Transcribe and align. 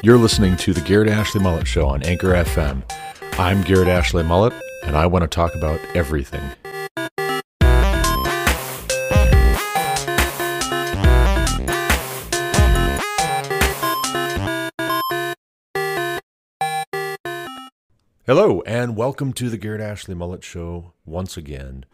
You're 0.00 0.16
listening 0.16 0.56
to 0.58 0.72
the 0.72 0.80
Garrett 0.80 1.08
Ashley 1.08 1.40
Mullet 1.40 1.66
Show 1.66 1.88
on 1.88 2.04
Anchor 2.04 2.28
FM. 2.28 2.88
I'm 3.36 3.62
Garrett 3.62 3.88
Ashley 3.88 4.22
Mullet, 4.22 4.52
and 4.84 4.96
I 4.96 5.06
want 5.06 5.24
to 5.24 5.26
talk 5.26 5.56
about 5.56 5.80
everything. 5.92 6.40
Hello, 18.24 18.62
and 18.66 18.94
welcome 18.96 19.32
to 19.32 19.50
the 19.50 19.58
Garrett 19.58 19.80
Ashley 19.80 20.14
Mullet 20.14 20.44
Show 20.44 20.92
once 21.04 21.36
again. 21.36 21.84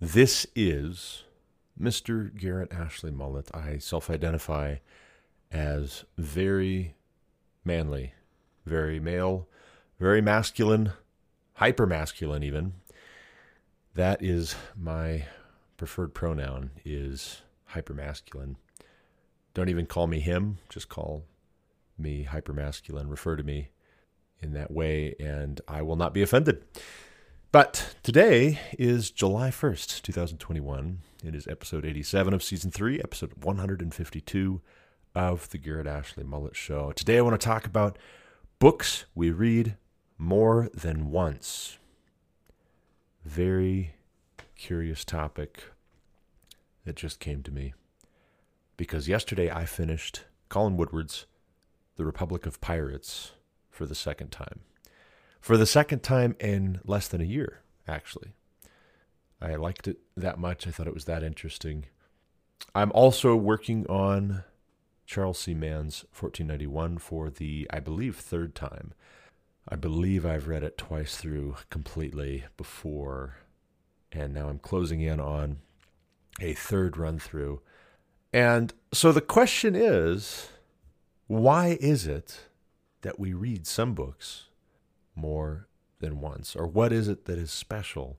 This 0.00 0.48
is 0.56 1.22
Mr. 1.80 2.36
Garrett 2.36 2.72
Ashley 2.72 3.12
Mullet. 3.12 3.54
I 3.54 3.78
self 3.78 4.10
identify 4.10 4.78
as 5.52 6.04
very 6.18 6.95
manly, 7.66 8.14
very 8.64 9.00
male, 9.00 9.48
very 9.98 10.20
masculine, 10.20 10.92
hyper 11.54 11.86
masculine 11.86 12.42
even. 12.42 12.74
That 13.94 14.22
is 14.22 14.54
my 14.76 15.26
preferred 15.76 16.14
pronoun 16.14 16.70
is 16.84 17.42
hyper 17.66 17.94
masculine. 17.94 18.56
Don't 19.54 19.68
even 19.68 19.86
call 19.86 20.06
me 20.06 20.20
him, 20.20 20.58
just 20.68 20.88
call 20.88 21.24
me 21.98 22.24
hyper 22.24 22.52
masculine. 22.52 23.08
Refer 23.08 23.36
to 23.36 23.42
me 23.42 23.70
in 24.40 24.52
that 24.52 24.70
way 24.70 25.14
and 25.18 25.60
I 25.66 25.82
will 25.82 25.96
not 25.96 26.12
be 26.14 26.22
offended. 26.22 26.62
But 27.52 27.96
today 28.02 28.58
is 28.78 29.10
July 29.10 29.48
1st, 29.48 30.02
2021. 30.02 30.98
It 31.24 31.34
is 31.34 31.48
episode 31.48 31.86
87 31.86 32.34
of 32.34 32.42
season 32.42 32.70
3, 32.70 33.00
episode 33.00 33.32
152 33.42 34.60
of 35.16 35.48
the 35.48 35.56
Garrett 35.56 35.86
Ashley 35.86 36.24
Mullet 36.24 36.54
Show. 36.54 36.92
Today 36.92 37.16
I 37.16 37.22
want 37.22 37.40
to 37.40 37.44
talk 37.44 37.64
about 37.64 37.96
books 38.58 39.06
we 39.14 39.30
read 39.30 39.78
more 40.18 40.68
than 40.74 41.10
once. 41.10 41.78
Very 43.24 43.94
curious 44.56 45.06
topic 45.06 45.64
that 46.84 46.96
just 46.96 47.18
came 47.18 47.42
to 47.44 47.50
me. 47.50 47.72
Because 48.76 49.08
yesterday 49.08 49.50
I 49.50 49.64
finished 49.64 50.24
Colin 50.50 50.76
Woodward's 50.76 51.24
The 51.96 52.04
Republic 52.04 52.44
of 52.44 52.60
Pirates 52.60 53.32
for 53.70 53.86
the 53.86 53.94
second 53.94 54.30
time. 54.30 54.60
For 55.40 55.56
the 55.56 55.64
second 55.64 56.02
time 56.02 56.36
in 56.38 56.80
less 56.84 57.08
than 57.08 57.22
a 57.22 57.24
year, 57.24 57.62
actually. 57.88 58.34
I 59.40 59.54
liked 59.54 59.88
it 59.88 59.96
that 60.14 60.38
much. 60.38 60.66
I 60.66 60.70
thought 60.70 60.86
it 60.86 60.94
was 60.94 61.06
that 61.06 61.22
interesting. 61.22 61.86
I'm 62.74 62.92
also 62.92 63.34
working 63.34 63.86
on 63.86 64.44
Charles 65.06 65.38
C. 65.38 65.54
Mann's 65.54 66.04
1491 66.12 66.98
for 66.98 67.30
the, 67.30 67.66
I 67.70 67.80
believe, 67.80 68.16
third 68.16 68.54
time. 68.54 68.92
I 69.68 69.76
believe 69.76 70.26
I've 70.26 70.48
read 70.48 70.62
it 70.62 70.76
twice 70.76 71.16
through 71.16 71.56
completely 71.70 72.44
before, 72.56 73.36
and 74.12 74.34
now 74.34 74.48
I'm 74.48 74.58
closing 74.58 75.00
in 75.00 75.18
on 75.20 75.58
a 76.40 76.54
third 76.54 76.96
run 76.96 77.18
through. 77.18 77.60
And 78.32 78.72
so 78.92 79.12
the 79.12 79.20
question 79.20 79.74
is 79.74 80.48
why 81.26 81.78
is 81.80 82.06
it 82.06 82.48
that 83.02 83.18
we 83.18 83.32
read 83.32 83.66
some 83.66 83.94
books 83.94 84.44
more 85.14 85.68
than 86.00 86.20
once? 86.20 86.54
Or 86.54 86.66
what 86.66 86.92
is 86.92 87.08
it 87.08 87.24
that 87.24 87.38
is 87.38 87.50
special 87.50 88.18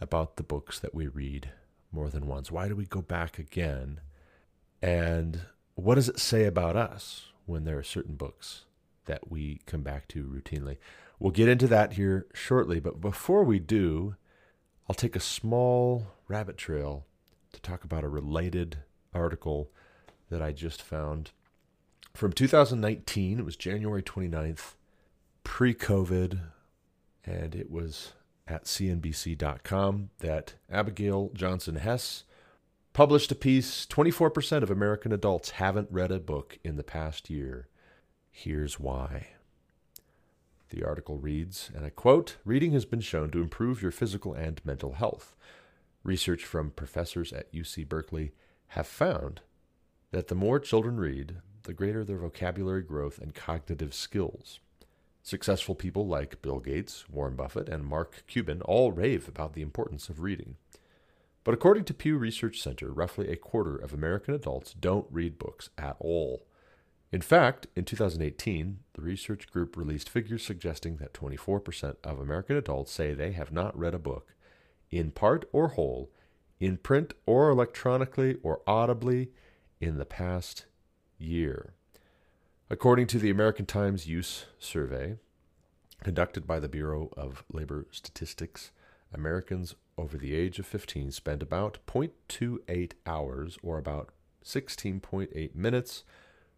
about 0.00 0.36
the 0.36 0.42
books 0.42 0.78
that 0.78 0.94
we 0.94 1.08
read 1.08 1.50
more 1.90 2.08
than 2.08 2.26
once? 2.26 2.52
Why 2.52 2.68
do 2.68 2.76
we 2.76 2.86
go 2.86 3.02
back 3.02 3.38
again? 3.38 4.00
And 4.82 5.40
what 5.76 5.94
does 5.94 6.08
it 6.08 6.18
say 6.18 6.44
about 6.44 6.74
us 6.74 7.26
when 7.44 7.64
there 7.64 7.78
are 7.78 7.84
certain 7.84 8.16
books 8.16 8.64
that 9.04 9.30
we 9.30 9.60
come 9.66 9.82
back 9.82 10.08
to 10.08 10.24
routinely? 10.24 10.78
We'll 11.18 11.30
get 11.30 11.48
into 11.48 11.68
that 11.68 11.92
here 11.92 12.26
shortly, 12.34 12.80
but 12.80 13.00
before 13.00 13.44
we 13.44 13.58
do, 13.58 14.16
I'll 14.88 14.94
take 14.94 15.14
a 15.14 15.20
small 15.20 16.08
rabbit 16.28 16.56
trail 16.56 17.06
to 17.52 17.60
talk 17.60 17.84
about 17.84 18.04
a 18.04 18.08
related 18.08 18.78
article 19.14 19.70
that 20.30 20.42
I 20.42 20.52
just 20.52 20.82
found 20.82 21.30
from 22.14 22.32
2019. 22.32 23.38
It 23.38 23.44
was 23.44 23.56
January 23.56 24.02
29th, 24.02 24.74
pre 25.44 25.74
COVID, 25.74 26.40
and 27.24 27.54
it 27.54 27.70
was 27.70 28.12
at 28.48 28.64
CNBC.com 28.64 30.10
that 30.20 30.54
Abigail 30.70 31.30
Johnson 31.34 31.76
Hess 31.76 32.24
published 32.96 33.30
a 33.30 33.34
piece 33.34 33.84
24% 33.84 34.62
of 34.62 34.70
American 34.70 35.12
adults 35.12 35.50
haven't 35.50 35.86
read 35.90 36.10
a 36.10 36.18
book 36.18 36.58
in 36.64 36.76
the 36.76 36.82
past 36.82 37.28
year. 37.28 37.68
Here's 38.30 38.80
why. 38.80 39.26
The 40.70 40.82
article 40.82 41.18
reads, 41.18 41.70
and 41.74 41.84
I 41.84 41.90
quote 41.90 42.38
Reading 42.46 42.72
has 42.72 42.86
been 42.86 43.02
shown 43.02 43.30
to 43.32 43.42
improve 43.42 43.82
your 43.82 43.90
physical 43.90 44.32
and 44.32 44.64
mental 44.64 44.94
health. 44.94 45.36
Research 46.04 46.46
from 46.46 46.70
professors 46.70 47.34
at 47.34 47.52
UC 47.52 47.86
Berkeley 47.86 48.32
have 48.68 48.86
found 48.86 49.42
that 50.10 50.28
the 50.28 50.34
more 50.34 50.58
children 50.58 50.98
read, 50.98 51.36
the 51.64 51.74
greater 51.74 52.02
their 52.02 52.16
vocabulary 52.16 52.82
growth 52.82 53.18
and 53.18 53.34
cognitive 53.34 53.92
skills. 53.92 54.58
Successful 55.22 55.74
people 55.74 56.06
like 56.06 56.40
Bill 56.40 56.60
Gates, 56.60 57.04
Warren 57.10 57.36
Buffett, 57.36 57.68
and 57.68 57.84
Mark 57.84 58.24
Cuban 58.26 58.62
all 58.62 58.90
rave 58.90 59.28
about 59.28 59.52
the 59.52 59.60
importance 59.60 60.08
of 60.08 60.20
reading. 60.20 60.56
But 61.46 61.54
according 61.54 61.84
to 61.84 61.94
Pew 61.94 62.18
Research 62.18 62.60
Center, 62.60 62.90
roughly 62.90 63.28
a 63.28 63.36
quarter 63.36 63.76
of 63.76 63.92
American 63.92 64.34
adults 64.34 64.74
don't 64.74 65.06
read 65.12 65.38
books 65.38 65.70
at 65.78 65.94
all. 66.00 66.44
In 67.12 67.20
fact, 67.20 67.68
in 67.76 67.84
2018, 67.84 68.80
the 68.94 69.02
research 69.02 69.46
group 69.52 69.76
released 69.76 70.08
figures 70.08 70.44
suggesting 70.44 70.96
that 70.96 71.12
24% 71.12 71.98
of 72.02 72.18
American 72.18 72.56
adults 72.56 72.90
say 72.90 73.14
they 73.14 73.30
have 73.30 73.52
not 73.52 73.78
read 73.78 73.94
a 73.94 73.98
book, 74.00 74.34
in 74.90 75.12
part 75.12 75.48
or 75.52 75.68
whole, 75.68 76.10
in 76.58 76.78
print 76.78 77.14
or 77.26 77.48
electronically 77.48 78.38
or 78.42 78.60
audibly, 78.66 79.30
in 79.80 79.98
the 79.98 80.04
past 80.04 80.66
year. 81.16 81.74
According 82.68 83.06
to 83.06 83.20
the 83.20 83.30
American 83.30 83.66
Times 83.66 84.08
Use 84.08 84.46
Survey, 84.58 85.14
conducted 86.02 86.44
by 86.44 86.58
the 86.58 86.68
Bureau 86.68 87.10
of 87.16 87.44
Labor 87.52 87.86
Statistics, 87.92 88.72
Americans 89.14 89.76
over 89.98 90.18
the 90.18 90.34
age 90.34 90.58
of 90.58 90.66
15 90.66 91.10
spend 91.10 91.42
about 91.42 91.78
0.28 91.86 92.92
hours, 93.06 93.58
or 93.62 93.78
about 93.78 94.10
16.8 94.44 95.54
minutes, 95.54 96.04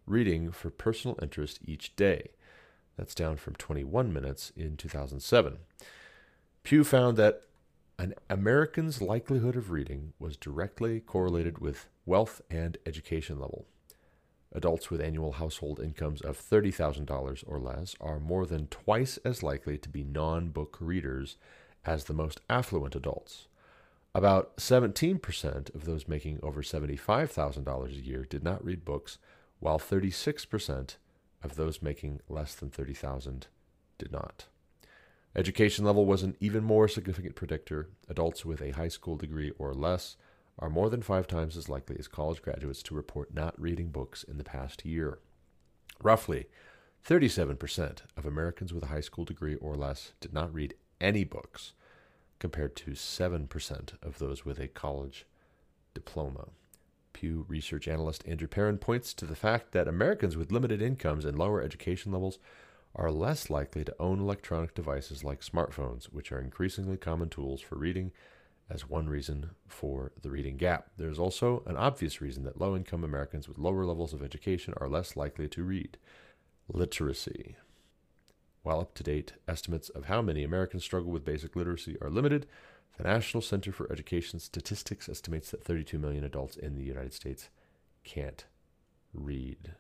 reading 0.07 0.51
for 0.51 0.71
personal 0.71 1.19
interest 1.23 1.61
each 1.65 1.95
day. 1.97 2.31
That's 2.97 3.15
down 3.15 3.37
from 3.37 3.55
21 3.55 4.13
minutes 4.13 4.53
in 4.57 4.77
2007. 4.77 5.59
Pew 6.65 6.83
found 6.83 7.17
that 7.17 7.43
an 7.99 8.15
American's 8.29 9.01
likelihood 9.01 9.57
of 9.57 9.71
reading 9.71 10.13
was 10.19 10.37
directly 10.37 11.01
correlated 11.01 11.59
with 11.59 11.89
wealth 12.07 12.41
and 12.51 12.77
education 12.87 13.39
level. 13.39 13.67
Adults 14.53 14.91
with 14.91 15.01
annual 15.01 15.33
household 15.33 15.79
incomes 15.79 16.21
of 16.23 16.39
$30,000 16.39 17.45
or 17.47 17.59
less 17.59 17.95
are 18.01 18.19
more 18.19 18.47
than 18.47 18.67
twice 18.69 19.19
as 19.19 19.43
likely 19.43 19.77
to 19.79 19.89
be 19.89 20.03
non 20.03 20.49
book 20.49 20.79
readers 20.81 21.37
as 21.85 22.05
the 22.05 22.15
most 22.15 22.41
affluent 22.49 22.95
adults. 22.95 23.49
About 24.15 24.57
17% 24.57 25.75
of 25.75 25.85
those 25.85 26.09
making 26.09 26.41
over 26.43 26.63
$75,000 26.63 27.89
a 27.89 27.93
year 27.93 28.25
did 28.25 28.43
not 28.43 28.65
read 28.65 28.85
books, 28.85 29.19
while 29.61 29.79
36% 29.79 30.97
of 31.43 31.57
those 31.57 31.83
making 31.83 32.21
less 32.29 32.55
than 32.55 32.71
30,000 32.71 33.47
did 33.99 34.13
not. 34.13 34.47
Education 35.37 35.85
level 35.85 36.07
was 36.07 36.23
an 36.23 36.37
even 36.41 36.65
more 36.65 36.89
significant 36.89 37.37
predictor. 37.37 37.91
Adults 38.09 38.45
with 38.45 38.61
a 38.61 38.73
high 38.73 38.89
school 38.89 39.17
degree 39.17 39.53
or 39.59 39.75
less 39.75 40.17
are 40.59 40.71
more 40.71 40.91
than 40.91 41.03
5 41.03 41.27
times 41.29 41.57
as 41.57 41.69
likely 41.69 41.97
as 41.99 42.09
college 42.09 42.43
graduates 42.43 42.83
to 42.85 42.95
report 42.95 43.35
not 43.35 43.61
reading 43.61 43.89
books 43.89 44.25
in 44.25 44.39
the 44.39 44.45
past 44.45 44.85
year. 44.85 45.21
Roughly 46.03 46.47
37% 47.07 47.99
of 48.17 48.27
Americans 48.27 48.73
with 48.73 48.85
a 48.85 48.89
high 48.89 49.01
school 49.01 49.25
degree 49.25 49.55
or 49.57 49.77
less 49.77 50.13
did 50.21 50.33
not 50.33 50.53
read 50.53 50.75
any 51.01 51.23
books, 51.25 51.73
compared 52.39 52.77
to 52.77 52.93
7% 52.93 54.03
of 54.03 54.19
those 54.19 54.45
with 54.45 54.59
a 54.59 54.69
college 54.69 55.27
diploma. 55.95 56.49
Pew 57.13 57.45
research 57.49 57.89
analyst 57.89 58.23
Andrew 58.27 58.47
Perrin 58.47 58.79
points 58.79 59.13
to 59.15 59.27
the 59.27 59.35
fact 59.35 59.73
that 59.73 59.89
Americans 59.89 60.37
with 60.37 60.53
limited 60.53 60.81
incomes 60.81 61.25
and 61.25 61.39
lower 61.39 61.61
education 61.61 62.13
levels 62.13 62.39
are 62.95 63.11
less 63.11 63.51
likely 63.51 63.85
to 63.85 63.95
own 63.99 64.21
electronic 64.21 64.75
devices 64.75 65.25
like 65.25 65.41
smartphones, 65.41 66.07
which 66.07 66.33
are 66.33 66.41
increasingly 66.41 66.97
common 66.97 67.29
tools 67.29 67.61
for 67.61 67.77
reading, 67.77 68.13
as 68.71 68.89
one 68.89 69.09
reason 69.09 69.51
for 69.67 70.13
the 70.21 70.31
reading 70.31 70.57
gap. 70.57 70.91
There's 70.97 71.19
also 71.19 71.63
an 71.67 71.77
obvious 71.77 72.21
reason 72.21 72.45
that 72.45 72.61
low 72.61 72.77
income 72.77 73.03
Americans 73.03 73.49
with 73.49 73.59
lower 73.59 73.85
levels 73.85 74.13
of 74.13 74.23
education 74.23 74.75
are 74.77 74.89
less 74.89 75.17
likely 75.17 75.49
to 75.49 75.63
read 75.63 75.97
literacy. 76.69 77.57
While 78.63 78.81
up 78.81 78.95
to 78.95 79.03
date 79.03 79.35
estimates 79.47 79.89
of 79.89 80.07
how 80.07 80.21
many 80.21 80.45
Americans 80.45 80.85
struggle 80.85 81.11
with 81.11 81.25
basic 81.25 81.57
literacy 81.57 81.97
are 82.03 82.11
limited, 82.11 82.47
the 82.97 83.05
National 83.05 83.41
Center 83.41 83.73
for 83.73 83.91
Education 83.91 84.41
Statistics 84.41 85.09
estimates 85.09 85.51
that 85.51 85.63
32 85.63 85.99
million 85.99 86.25
adults 86.25 86.57
in 86.57 86.75
the 86.75 86.83
United 86.83 87.15
States 87.15 87.49
can't 88.05 88.45
read. 89.15 89.75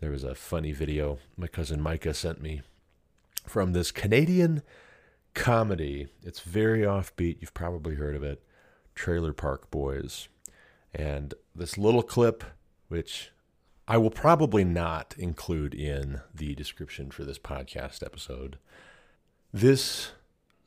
there 0.00 0.10
was 0.10 0.24
a 0.24 0.34
funny 0.34 0.72
video 0.72 1.18
my 1.36 1.46
cousin 1.46 1.80
Micah 1.80 2.14
sent 2.14 2.40
me 2.40 2.62
from 3.46 3.72
this 3.72 3.90
Canadian 3.90 4.62
comedy. 5.34 6.08
It's 6.22 6.40
very 6.40 6.80
offbeat. 6.82 7.38
You've 7.40 7.54
probably 7.54 7.94
heard 7.94 8.16
of 8.16 8.22
it 8.22 8.42
Trailer 8.94 9.32
Park 9.32 9.70
Boys. 9.70 10.28
And 10.94 11.34
this 11.54 11.78
little 11.78 12.02
clip, 12.02 12.44
which 12.88 13.31
I 13.88 13.96
will 13.96 14.10
probably 14.10 14.64
not 14.64 15.14
include 15.18 15.74
in 15.74 16.20
the 16.32 16.54
description 16.54 17.10
for 17.10 17.24
this 17.24 17.38
podcast 17.38 18.04
episode. 18.04 18.58
This 19.52 20.12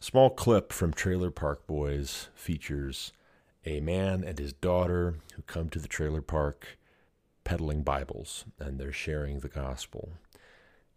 small 0.02 0.30
clip 0.30 0.74
from 0.74 0.94
Trailer 0.94 1.32
Park 1.32 1.66
Boys 1.66 2.28
features 2.36 3.14
a 3.66 3.80
man 3.80 4.24
and 4.24 4.38
his 4.38 4.52
daughter 4.52 5.16
who 5.36 5.42
come 5.44 5.70
to 5.70 5.80
the 5.80 5.88
trailer 5.88 6.22
park 6.22 6.78
peddling 7.46 7.84
Bibles 7.84 8.46
and 8.60 8.80
they're 8.80 8.92
sharing 8.92 9.40
the 9.40 9.48
gospel. 9.48 10.10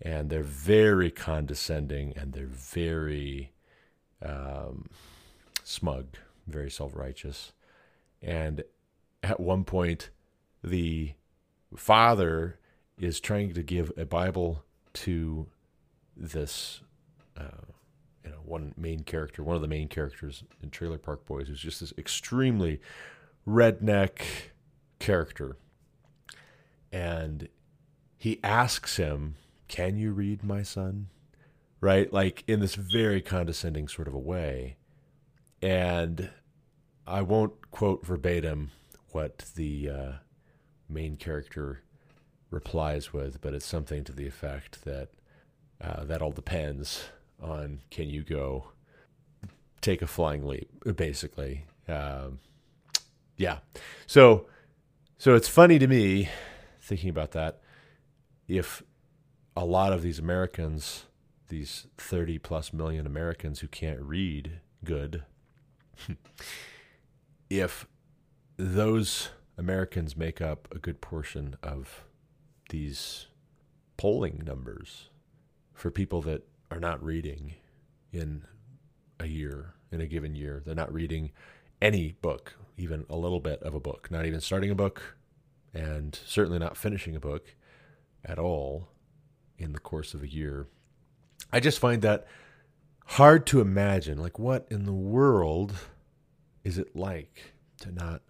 And 0.02 0.28
they're 0.28 0.42
very 0.42 1.10
condescending 1.10 2.12
and 2.16 2.32
they're 2.32 2.46
very 2.46 3.52
um, 4.24 4.90
smug, 5.62 6.16
very 6.46 6.70
self 6.70 6.96
righteous. 6.96 7.52
And 8.20 8.64
at 9.22 9.38
one 9.38 9.64
point, 9.64 10.10
the 10.62 11.12
father 11.76 12.58
is 12.98 13.20
trying 13.20 13.54
to 13.54 13.62
give 13.62 13.92
a 13.96 14.04
Bible 14.04 14.64
to 14.94 15.46
this, 16.16 16.80
uh, 17.36 17.66
you 18.24 18.30
know, 18.30 18.38
one 18.44 18.74
main 18.76 19.04
character, 19.04 19.42
one 19.42 19.56
of 19.56 19.62
the 19.62 19.68
main 19.68 19.88
characters 19.88 20.42
in 20.62 20.70
Trailer 20.70 20.98
Park 20.98 21.26
Boys, 21.26 21.48
who's 21.48 21.60
just 21.60 21.80
this 21.80 21.92
extremely 21.96 22.80
redneck 23.46 24.20
character. 24.98 25.56
And 26.90 27.48
he 28.16 28.40
asks 28.42 28.96
him, 28.96 29.36
Can 29.68 29.96
you 29.96 30.12
read, 30.12 30.42
my 30.42 30.62
son? 30.62 31.08
Right? 31.80 32.12
Like 32.12 32.42
in 32.48 32.60
this 32.60 32.74
very 32.74 33.20
condescending 33.20 33.86
sort 33.88 34.08
of 34.08 34.14
a 34.14 34.18
way. 34.18 34.76
And 35.62 36.30
I 37.06 37.22
won't 37.22 37.70
quote 37.70 38.04
verbatim 38.04 38.70
what 39.12 39.44
the 39.54 39.88
uh, 39.88 40.12
main 40.88 41.16
character 41.16 41.82
replies 42.50 43.12
with, 43.12 43.40
but 43.40 43.54
it's 43.54 43.66
something 43.66 44.04
to 44.04 44.12
the 44.12 44.26
effect 44.26 44.84
that 44.84 45.08
uh, 45.80 46.04
that 46.04 46.22
all 46.22 46.32
depends 46.32 47.08
on 47.40 47.80
can 47.90 48.08
you 48.08 48.22
go 48.22 48.72
take 49.80 50.02
a 50.02 50.06
flying 50.06 50.46
leap, 50.46 50.70
basically. 50.96 51.64
Um, 51.86 52.40
yeah. 53.36 53.58
So, 54.06 54.46
so 55.18 55.34
it's 55.34 55.48
funny 55.48 55.78
to 55.78 55.86
me 55.86 56.28
thinking 56.80 57.10
about 57.10 57.32
that. 57.32 57.60
If 58.48 58.82
a 59.56 59.64
lot 59.64 59.92
of 59.92 60.02
these 60.02 60.18
Americans, 60.18 61.04
these 61.48 61.86
30 61.96 62.38
plus 62.38 62.72
million 62.72 63.06
Americans 63.06 63.60
who 63.60 63.68
can't 63.68 64.00
read 64.00 64.60
good, 64.84 65.22
if 67.50 67.86
those 68.56 69.30
Americans 69.58 70.16
make 70.16 70.40
up 70.40 70.68
a 70.70 70.78
good 70.78 71.00
portion 71.00 71.56
of 71.62 72.04
these 72.70 73.26
polling 73.96 74.42
numbers 74.46 75.10
for 75.74 75.90
people 75.90 76.22
that 76.22 76.46
are 76.70 76.78
not 76.78 77.02
reading 77.02 77.54
in 78.12 78.44
a 79.18 79.26
year, 79.26 79.74
in 79.90 80.00
a 80.00 80.06
given 80.06 80.36
year. 80.36 80.62
They're 80.64 80.74
not 80.74 80.92
reading 80.92 81.32
any 81.82 82.12
book, 82.22 82.54
even 82.76 83.04
a 83.10 83.16
little 83.16 83.40
bit 83.40 83.60
of 83.62 83.74
a 83.74 83.80
book, 83.80 84.10
not 84.10 84.26
even 84.26 84.40
starting 84.40 84.70
a 84.70 84.76
book, 84.76 85.16
and 85.74 86.18
certainly 86.24 86.58
not 86.58 86.76
finishing 86.76 87.16
a 87.16 87.20
book 87.20 87.54
at 88.24 88.38
all 88.38 88.88
in 89.58 89.72
the 89.72 89.78
course 89.80 90.14
of 90.14 90.22
a 90.22 90.28
year. 90.28 90.68
I 91.52 91.58
just 91.58 91.80
find 91.80 92.02
that 92.02 92.26
hard 93.06 93.46
to 93.48 93.60
imagine. 93.60 94.18
Like, 94.18 94.38
what 94.38 94.66
in 94.70 94.84
the 94.84 94.92
world 94.92 95.74
is 96.62 96.78
it 96.78 96.94
like 96.94 97.54
to 97.80 97.90
not 97.90 98.22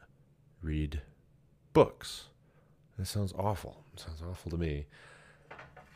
read 0.63 1.03
books. 1.79 2.25
That 2.99 3.07
sounds 3.07 3.33
awful. 3.39 3.85
It 3.95 4.01
sounds 4.01 4.21
awful 4.29 4.51
to 4.51 4.57
me. 4.57 4.87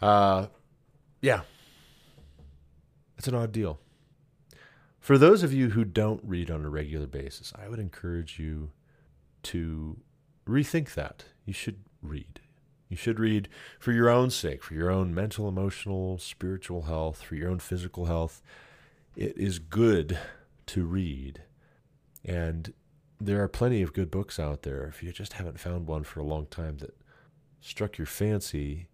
Uh, 0.01 0.47
yeah, 1.21 1.41
it's 3.19 3.27
an 3.27 3.35
odd 3.35 3.51
deal. 3.51 3.81
For 5.01 5.19
those 5.19 5.43
of 5.43 5.53
you 5.53 5.71
who 5.71 5.85
don't 5.85 6.21
read 6.23 6.53
on 6.53 6.65
a 6.65 6.69
regular 6.69 7.09
basis, 7.09 7.53
I 7.61 7.69
would 7.69 7.81
encourage 7.81 8.39
you 8.39 8.71
to 9.43 9.97
rethink 10.47 10.95
that. 10.95 11.25
You 11.45 11.53
should 11.53 11.81
read. 12.01 12.39
You 12.89 12.97
should 12.97 13.19
read 13.19 13.49
for 13.81 13.91
your 13.91 14.09
own 14.09 14.31
sake, 14.31 14.63
for 14.63 14.75
your 14.75 14.89
own 14.89 15.13
mental, 15.13 15.49
emotional, 15.49 16.17
spiritual 16.19 16.83
health, 16.83 17.23
for 17.23 17.35
your 17.35 17.51
own 17.51 17.59
physical 17.59 18.07
health. 18.07 18.41
It 19.17 19.37
is 19.37 19.59
good 19.59 20.17
to 20.67 20.85
read. 20.85 21.43
And 22.25 22.73
there 23.25 23.43
are 23.43 23.49
plenty 23.49 23.83
of 23.83 23.93
good 23.93 24.11
books 24.11 24.39
out 24.39 24.63
there. 24.63 24.85
If 24.85 25.03
you 25.03 25.13
just 25.13 25.35
haven't 25.35 25.61
found 25.61 25.87
one 25.87 26.05
for 26.05 26.21
a 26.21 26.25
long 26.25 26.47
time 26.47 26.79
that 26.79 26.97
struck 27.61 27.99
your 27.99 28.07
fancy, 28.07 28.89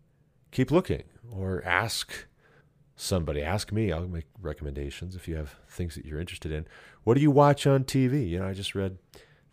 keep 0.51 0.71
looking 0.71 1.05
or 1.31 1.63
ask 1.65 2.27
somebody. 2.97 3.43
Ask 3.43 3.73
me. 3.73 3.93
I'll 3.93 4.07
make 4.07 4.27
recommendations 4.41 5.17
if 5.17 5.29
you 5.29 5.37
have 5.37 5.57
things 5.69 5.95
that 5.95 6.05
you're 6.05 6.21
interested 6.21 6.53
in. 6.53 6.67
What 7.05 7.15
do 7.15 7.21
you 7.21 7.31
watch 7.31 7.67
on 7.67 7.85
TV? 7.85 8.29
You 8.29 8.41
know, 8.41 8.49
I 8.49 8.53
just 8.53 8.75
read 8.75 8.99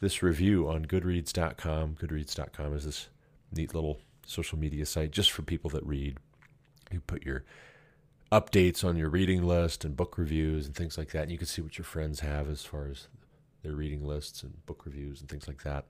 this 0.02 0.22
review 0.22 0.68
on 0.68 0.86
goodreads.com. 0.86 1.96
Goodreads.com 1.96 2.76
is 2.76 2.86
this 2.86 3.10
neat 3.52 3.74
little 3.74 4.02
social 4.26 4.58
media 4.58 4.86
site 4.86 5.12
just 5.12 5.32
for 5.32 5.44
people 5.44 5.70
that 5.72 5.86
read. 5.86 6.18
You 6.92 7.00
put 7.02 7.24
your 7.24 7.46
updates 8.32 8.84
on 8.84 8.98
your 8.98 9.10
reading 9.10 9.44
list 9.44 9.86
and 9.86 9.96
book 9.96 10.18
reviews 10.18 10.66
and 10.66 10.76
things 10.76 10.98
like 10.98 11.12
that. 11.12 11.24
And 11.24 11.32
you 11.32 11.38
can 11.38 11.48
see 11.48 11.62
what 11.62 11.78
your 11.78 11.86
friends 11.86 12.20
have 12.20 12.50
as 12.50 12.66
far 12.66 12.88
as 12.88 13.08
their 13.66 13.76
reading 13.76 14.06
lists 14.06 14.44
and 14.44 14.66
book 14.66 14.86
reviews 14.86 15.20
and 15.20 15.30
things 15.30 15.48
like 15.48 15.64
that. 15.64 15.86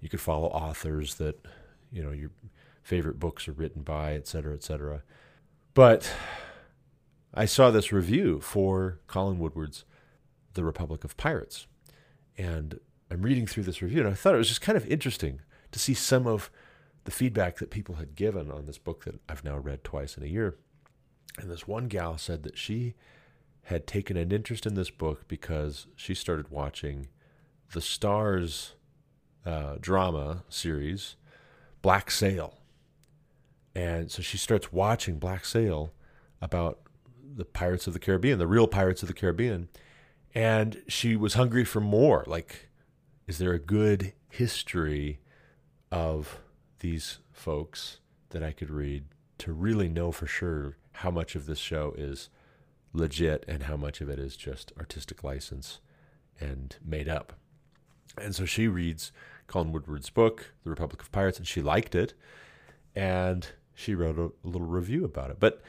You 0.00 0.08
could 0.08 0.20
follow 0.20 0.48
authors 0.48 1.14
that 1.16 1.46
you 1.90 2.02
know 2.02 2.10
your 2.10 2.30
favorite 2.82 3.20
books 3.20 3.46
are 3.46 3.52
written 3.52 3.82
by, 3.82 4.14
et 4.14 4.26
cetera, 4.26 4.54
et 4.54 4.62
cetera. 4.64 5.02
But 5.72 6.12
I 7.32 7.44
saw 7.44 7.70
this 7.70 7.92
review 7.92 8.40
for 8.40 8.98
Colin 9.06 9.38
Woodward's 9.38 9.84
The 10.54 10.64
Republic 10.64 11.04
of 11.04 11.16
Pirates, 11.16 11.66
and 12.36 12.80
I'm 13.10 13.22
reading 13.22 13.46
through 13.46 13.62
this 13.62 13.80
review, 13.82 14.00
and 14.00 14.08
I 14.08 14.14
thought 14.14 14.34
it 14.34 14.38
was 14.38 14.48
just 14.48 14.60
kind 14.60 14.76
of 14.76 14.86
interesting 14.86 15.40
to 15.70 15.78
see 15.78 15.94
some 15.94 16.26
of 16.26 16.50
the 17.04 17.10
feedback 17.10 17.58
that 17.58 17.70
people 17.70 17.96
had 17.96 18.14
given 18.16 18.50
on 18.50 18.66
this 18.66 18.78
book 18.78 19.04
that 19.04 19.20
I've 19.28 19.44
now 19.44 19.58
read 19.58 19.84
twice 19.84 20.16
in 20.16 20.22
a 20.22 20.26
year. 20.26 20.56
And 21.38 21.50
this 21.50 21.66
one 21.66 21.88
gal 21.88 22.18
said 22.18 22.42
that 22.42 22.58
she 22.58 22.94
had 23.64 23.86
taken 23.86 24.16
an 24.16 24.32
interest 24.32 24.66
in 24.66 24.74
this 24.74 24.90
book 24.90 25.28
because 25.28 25.86
she 25.96 26.14
started 26.14 26.50
watching 26.50 27.08
the 27.72 27.80
Starz 27.80 28.72
uh, 29.46 29.76
drama 29.80 30.44
series, 30.48 31.16
Black 31.80 32.10
Sail. 32.10 32.58
And 33.74 34.10
so 34.10 34.20
she 34.20 34.36
starts 34.36 34.72
watching 34.72 35.18
Black 35.18 35.44
Sail 35.44 35.92
about 36.40 36.80
the 37.34 37.44
Pirates 37.44 37.86
of 37.86 37.92
the 37.92 37.98
Caribbean, 37.98 38.38
the 38.38 38.46
real 38.46 38.66
Pirates 38.66 39.02
of 39.02 39.08
the 39.08 39.14
Caribbean. 39.14 39.68
And 40.34 40.82
she 40.88 41.16
was 41.16 41.34
hungry 41.34 41.64
for 41.64 41.80
more. 41.80 42.24
Like, 42.26 42.68
is 43.26 43.38
there 43.38 43.52
a 43.52 43.58
good 43.58 44.12
history 44.28 45.20
of 45.90 46.40
these 46.80 47.18
folks 47.32 48.00
that 48.30 48.42
I 48.42 48.52
could 48.52 48.70
read 48.70 49.04
to 49.38 49.52
really 49.52 49.88
know 49.88 50.12
for 50.12 50.26
sure 50.26 50.76
how 50.92 51.10
much 51.10 51.34
of 51.34 51.46
this 51.46 51.58
show 51.58 51.94
is 51.96 52.28
legit 52.92 53.44
and 53.48 53.64
how 53.64 53.76
much 53.76 54.00
of 54.00 54.08
it 54.08 54.18
is 54.18 54.36
just 54.36 54.72
artistic 54.78 55.24
license 55.24 55.80
and 56.40 56.76
made 56.84 57.08
up. 57.08 57.34
And 58.18 58.34
so 58.34 58.44
she 58.44 58.68
reads 58.68 59.12
Colin 59.46 59.72
Woodward's 59.72 60.10
book, 60.10 60.52
The 60.64 60.70
Republic 60.70 61.00
of 61.00 61.12
Pirates, 61.12 61.38
and 61.38 61.46
she 61.46 61.62
liked 61.62 61.94
it. 61.94 62.14
And 62.94 63.46
she 63.74 63.94
wrote 63.94 64.18
a, 64.18 64.24
a 64.24 64.48
little 64.48 64.66
review 64.66 65.04
about 65.04 65.30
it. 65.30 65.40
But 65.40 65.62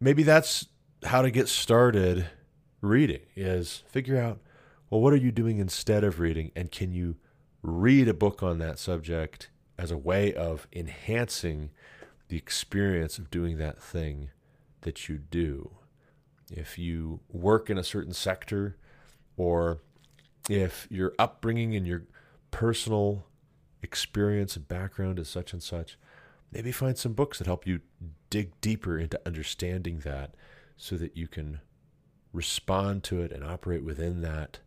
maybe 0.00 0.22
that's 0.22 0.66
how 1.04 1.22
to 1.22 1.30
get 1.30 1.48
started 1.48 2.26
reading 2.80 3.20
is 3.34 3.82
figure 3.88 4.20
out 4.20 4.38
well 4.90 5.00
what 5.00 5.12
are 5.12 5.18
you 5.18 5.32
doing 5.32 5.58
instead 5.58 6.04
of 6.04 6.20
reading 6.20 6.52
and 6.54 6.70
can 6.70 6.92
you 6.92 7.16
read 7.62 8.06
a 8.06 8.14
book 8.14 8.42
on 8.42 8.58
that 8.58 8.78
subject 8.78 9.48
as 9.78 9.90
a 9.90 9.96
way 9.96 10.32
of 10.34 10.66
enhancing 10.72 11.70
the 12.28 12.36
experience 12.36 13.18
of 13.18 13.30
doing 13.30 13.58
that 13.58 13.82
thing 13.82 14.30
that 14.82 15.08
you 15.08 15.18
do 15.18 15.70
if 16.50 16.78
you 16.78 17.20
work 17.30 17.70
in 17.70 17.78
a 17.78 17.84
certain 17.84 18.12
sector 18.12 18.76
or 19.36 19.80
if 20.48 20.86
your 20.90 21.12
upbringing 21.18 21.74
and 21.74 21.86
your 21.86 22.04
personal 22.50 23.26
experience 23.82 24.56
and 24.56 24.68
background 24.68 25.18
is 25.18 25.28
such 25.28 25.52
and 25.52 25.62
such, 25.62 25.98
maybe 26.52 26.72
find 26.72 26.96
some 26.96 27.12
books 27.12 27.38
that 27.38 27.46
help 27.46 27.66
you 27.66 27.80
dig 28.30 28.58
deeper 28.60 28.98
into 28.98 29.20
understanding 29.26 30.00
that 30.00 30.34
so 30.76 30.96
that 30.96 31.16
you 31.16 31.26
can 31.26 31.60
respond 32.32 33.02
to 33.02 33.20
it 33.22 33.32
and 33.32 33.42
operate 33.42 33.84
within 33.84 34.20
that 34.20 34.60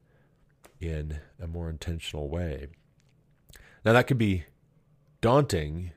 in 0.79 1.19
a 1.41 1.47
more 1.47 1.69
intentional 1.69 2.29
way. 2.29 2.67
Now, 3.85 3.93
that 3.93 4.07
can 4.07 4.17
be 4.17 4.45
daunting 5.21 5.91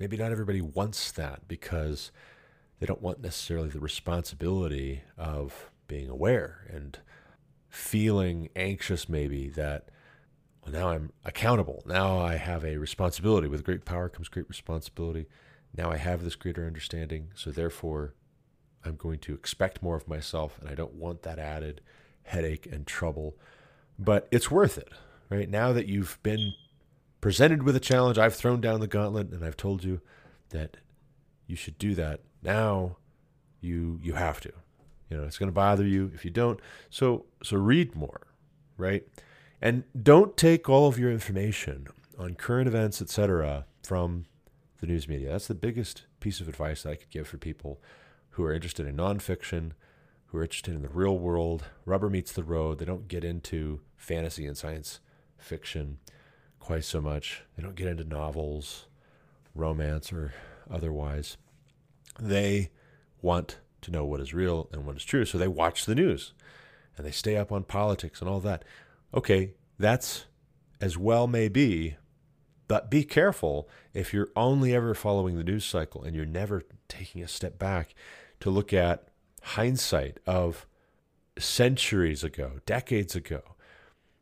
maybe 0.00 0.16
not 0.16 0.32
everybody 0.32 0.62
wants 0.62 1.12
that 1.12 1.46
because 1.46 2.10
they 2.80 2.86
don't 2.86 3.02
want 3.02 3.20
necessarily 3.20 3.68
the 3.68 3.78
responsibility 3.78 5.02
of 5.16 5.70
being 5.86 6.08
aware 6.08 6.66
and 6.68 6.98
feeling 7.68 8.48
anxious, 8.56 9.08
maybe 9.08 9.48
that 9.50 9.90
well, 10.62 10.72
now 10.72 10.88
I'm 10.90 11.12
accountable. 11.24 11.82
Now 11.86 12.18
I 12.18 12.36
have 12.36 12.64
a 12.64 12.76
responsibility. 12.76 13.48
With 13.48 13.64
great 13.64 13.84
power 13.84 14.08
comes 14.08 14.28
great 14.28 14.48
responsibility. 14.48 15.26
Now 15.76 15.90
I 15.90 15.96
have 15.96 16.22
this 16.22 16.36
greater 16.36 16.66
understanding. 16.66 17.28
So 17.34 17.50
therefore, 17.50 18.14
I'm 18.84 18.96
going 18.96 19.18
to 19.20 19.34
expect 19.34 19.82
more 19.82 19.96
of 19.96 20.08
myself, 20.08 20.58
and 20.60 20.68
I 20.68 20.74
don't 20.74 20.94
want 20.94 21.22
that 21.22 21.38
added 21.38 21.80
headache 22.24 22.66
and 22.66 22.86
trouble. 22.86 23.36
But 23.98 24.26
it's 24.30 24.50
worth 24.50 24.78
it, 24.78 24.88
right? 25.28 25.48
Now 25.48 25.72
that 25.72 25.86
you've 25.86 26.18
been 26.22 26.54
presented 27.20 27.62
with 27.62 27.76
a 27.76 27.80
challenge, 27.80 28.18
I've 28.18 28.34
thrown 28.34 28.60
down 28.60 28.80
the 28.80 28.86
gauntlet, 28.86 29.30
and 29.30 29.44
I've 29.44 29.56
told 29.56 29.84
you 29.84 30.00
that 30.50 30.78
you 31.46 31.56
should 31.56 31.78
do 31.78 31.94
that. 31.94 32.20
Now 32.42 32.96
you 33.60 33.98
you 34.02 34.14
have 34.14 34.40
to. 34.40 34.52
You 35.08 35.16
know, 35.16 35.24
it's 35.24 35.38
going 35.38 35.48
to 35.48 35.54
bother 35.54 35.84
you 35.84 36.10
if 36.14 36.24
you 36.24 36.30
don't. 36.30 36.60
So 36.88 37.26
so 37.42 37.56
read 37.56 37.94
more, 37.94 38.28
right? 38.76 39.06
And 39.60 39.84
don't 40.00 40.36
take 40.36 40.68
all 40.68 40.88
of 40.88 40.98
your 40.98 41.10
information 41.10 41.88
on 42.18 42.34
current 42.34 42.68
events, 42.68 43.02
etc., 43.02 43.66
from 43.82 44.26
the 44.80 44.86
news 44.86 45.08
media. 45.08 45.30
That's 45.30 45.48
the 45.48 45.54
biggest 45.54 46.06
piece 46.20 46.40
of 46.40 46.48
advice 46.48 46.82
that 46.82 46.90
I 46.90 46.94
could 46.96 47.10
give 47.10 47.28
for 47.28 47.38
people 47.38 47.80
who 48.30 48.44
are 48.44 48.52
interested 48.52 48.86
in 48.86 48.96
nonfiction, 48.96 49.72
who 50.26 50.38
are 50.38 50.42
interested 50.42 50.74
in 50.74 50.82
the 50.82 50.88
real 50.88 51.18
world. 51.18 51.64
Rubber 51.84 52.08
meets 52.08 52.32
the 52.32 52.44
road. 52.44 52.78
They 52.78 52.84
don't 52.84 53.08
get 53.08 53.24
into 53.24 53.80
fantasy 53.96 54.46
and 54.46 54.56
science 54.56 55.00
fiction 55.36 55.98
quite 56.58 56.84
so 56.84 57.00
much. 57.00 57.42
They 57.56 57.62
don't 57.62 57.74
get 57.74 57.88
into 57.88 58.04
novels, 58.04 58.86
romance, 59.54 60.12
or 60.12 60.32
otherwise. 60.70 61.36
They 62.20 62.70
want 63.22 63.58
to 63.82 63.90
know 63.90 64.04
what 64.04 64.20
is 64.20 64.34
real 64.34 64.68
and 64.72 64.84
what 64.84 64.96
is 64.96 65.04
true. 65.04 65.24
So 65.24 65.38
they 65.38 65.48
watch 65.48 65.86
the 65.86 65.94
news 65.94 66.32
and 66.96 67.06
they 67.06 67.10
stay 67.10 67.36
up 67.36 67.50
on 67.50 67.64
politics 67.64 68.20
and 68.20 68.28
all 68.28 68.40
that. 68.40 68.64
Okay, 69.14 69.54
that's 69.78 70.26
as 70.80 70.96
well 70.96 71.26
may 71.26 71.48
be, 71.48 71.96
but 72.68 72.90
be 72.90 73.04
careful 73.04 73.68
if 73.92 74.12
you're 74.12 74.30
only 74.36 74.74
ever 74.74 74.94
following 74.94 75.36
the 75.36 75.44
news 75.44 75.64
cycle 75.64 76.02
and 76.02 76.14
you're 76.14 76.26
never 76.26 76.62
taking 76.88 77.22
a 77.22 77.28
step 77.28 77.58
back 77.58 77.94
to 78.40 78.50
look 78.50 78.72
at 78.72 79.08
hindsight 79.42 80.18
of 80.26 80.66
centuries 81.38 82.22
ago, 82.22 82.60
decades 82.66 83.16
ago, 83.16 83.42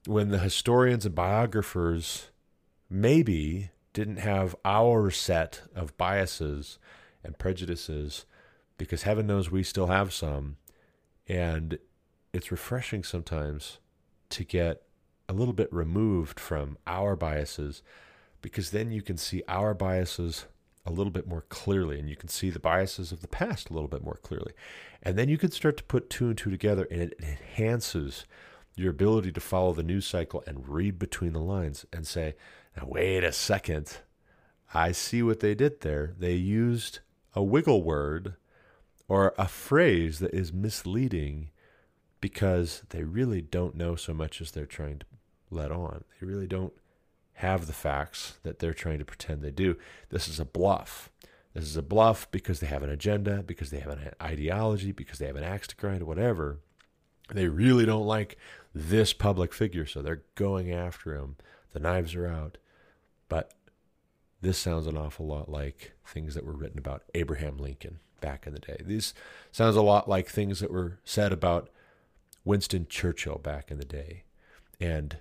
when 0.07 0.31
the 0.31 0.39
historians 0.39 1.05
and 1.05 1.15
biographers 1.15 2.31
maybe 2.89 3.71
didn't 3.93 4.19
have 4.19 4.57
our 4.65 5.11
set 5.11 5.63
of 5.75 5.97
biases 5.99 6.79
and 7.25 7.39
prejudices 7.39 8.25
because 8.77 9.03
heaven 9.03 9.27
knows 9.27 9.51
we 9.51 9.63
still 9.63 9.89
have 9.89 10.13
some. 10.13 10.57
And 11.27 11.79
it's 12.33 12.51
refreshing 12.51 13.05
sometimes 13.05 13.79
to 14.31 14.45
get 14.45 14.83
a 15.29 15.33
little 15.33 15.55
bit 15.55 15.73
removed 15.73 16.41
from 16.41 16.79
our 16.87 17.17
biases 17.17 17.83
because 18.41 18.71
then 18.71 18.91
you 18.91 19.03
can 19.03 19.17
see 19.17 19.43
our 19.49 19.75
biases 19.75 20.47
a 20.87 20.93
little 20.93 21.13
bit 21.13 21.27
more 21.27 21.43
clearly 21.49 21.99
and 21.99 22.09
you 22.09 22.17
can 22.17 22.29
see 22.29 22.49
the 22.49 22.59
biases 22.59 23.13
of 23.13 23.21
the 23.21 23.29
past 23.29 23.69
a 23.69 23.75
little 23.75 23.89
bit 23.89 24.03
more 24.03 24.19
clearly. 24.23 24.53
And 25.03 25.19
then 25.19 25.29
you 25.29 25.37
can 25.37 25.51
start 25.51 25.77
to 25.79 25.85
put 25.85 26.09
two 26.09 26.29
and 26.29 26.39
two 26.39 26.51
together 26.51 26.87
and 26.91 27.03
it 27.03 27.15
enhances 27.23 28.25
your 28.75 28.91
ability 28.91 29.33
to 29.33 29.41
follow 29.41 29.73
the 29.73 29.83
news 29.83 30.07
cycle 30.07 30.43
and 30.47 30.69
read 30.69 30.99
between 30.99 31.33
the 31.33 31.41
lines 31.41 31.85
and 31.93 32.07
say, 32.07 32.37
now, 32.77 32.87
wait 32.87 33.25
a 33.25 33.33
second. 33.33 33.99
I 34.73 34.93
see 34.93 35.23
what 35.23 35.41
they 35.41 35.55
did 35.55 35.81
there. 35.81 36.15
They 36.19 36.35
used 36.35 37.01
a 37.35 37.43
wiggle 37.43 37.83
word 37.83 38.35
or 39.09 39.35
a 39.39 39.49
phrase 39.49 40.19
that 40.19 40.35
is 40.35 40.53
misleading 40.53 41.51
because 42.21 42.83
they 42.91 43.05
really 43.05 43.41
don't 43.41 43.77
know 43.77 43.97
so 43.97 44.13
much 44.13 44.41
as 44.41 44.51
they're 44.51 44.67
trying 44.67 44.99
to 44.99 45.07
let 45.51 45.71
on. 45.71 46.05
They 46.21 46.27
really 46.27 46.47
don't 46.47 46.73
have 47.35 47.67
the 47.67 47.73
facts 47.73 48.39
that 48.43 48.59
they're 48.59 48.75
trying 48.75 48.99
to 48.99 49.05
pretend 49.05 49.43
they 49.43 49.51
do. 49.51 49.77
This 50.11 50.29
is 50.29 50.41
a 50.41 50.45
bluff. 50.45 51.11
This 51.55 51.65
is 51.65 51.77
a 51.77 51.83
bluff 51.83 52.31
because 52.31 52.61
they 52.61 52.67
have 52.67 52.83
an 52.83 52.91
agenda, 52.91 53.43
because 53.43 53.71
they 53.71 53.79
have 53.81 53.93
an 53.93 54.11
ideology, 54.21 54.93
because 54.93 55.19
they 55.19 55.27
have 55.27 55.37
an 55.37 55.45
axe 55.45 55.69
to 55.69 55.77
grind, 55.77 56.03
whatever. 56.03 56.59
They 57.33 57.49
really 57.49 57.87
don't 57.87 58.07
like 58.07 58.37
this 58.75 59.13
public 59.13 59.53
figure, 59.53 59.87
so 59.87 60.03
they're 60.03 60.23
going 60.35 60.73
after 60.73 61.15
him. 61.15 61.37
The 61.73 61.81
knives 61.81 62.15
are 62.15 62.27
out. 62.27 62.59
But 63.29 63.53
this 64.41 64.59
sounds 64.59 64.87
an 64.87 64.97
awful 64.97 65.27
lot 65.27 65.49
like 65.49 65.93
things 66.07 66.35
that 66.35 66.45
were 66.45 66.53
written 66.53 66.79
about 66.79 67.03
Abraham 67.15 67.59
Lincoln 67.59 67.99
back 68.21 68.47
in 68.47 68.53
the 68.53 68.61
day. 68.61 68.81
These 68.85 69.15
sounds 69.53 69.77
a 69.77 69.83
lot 69.83 70.09
like 70.09 70.29
things 70.29 70.61
that 70.61 70.71
were 70.71 70.99
said 71.05 71.33
about 71.33 71.71
Winston 72.45 72.87
Churchill 72.89 73.39
back 73.39 73.71
in 73.71 73.79
the 73.79 73.85
day. 73.85 74.25
And 74.81 75.19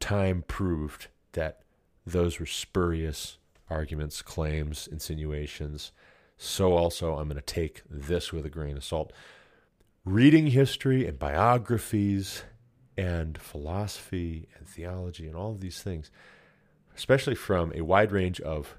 time 0.00 0.44
proved 0.46 1.08
that 1.32 1.62
those 2.06 2.40
were 2.40 2.46
spurious 2.46 3.38
arguments, 3.68 4.22
claims, 4.22 4.86
insinuations. 4.90 5.92
So 6.38 6.76
also 6.76 7.18
I'm 7.18 7.28
going 7.28 7.36
to 7.36 7.42
take 7.42 7.82
this 7.90 8.32
with 8.32 8.46
a 8.46 8.50
grain 8.50 8.76
of 8.76 8.84
salt. 8.84 9.12
Reading 10.04 10.48
history 10.48 11.06
and 11.06 11.18
biographies 11.18 12.44
and 12.96 13.36
philosophy 13.38 14.48
and 14.56 14.66
theology 14.66 15.26
and 15.26 15.36
all 15.36 15.50
of 15.50 15.60
these 15.60 15.82
things, 15.82 16.10
especially 16.96 17.34
from 17.34 17.72
a 17.74 17.82
wide 17.82 18.10
range 18.10 18.40
of 18.40 18.76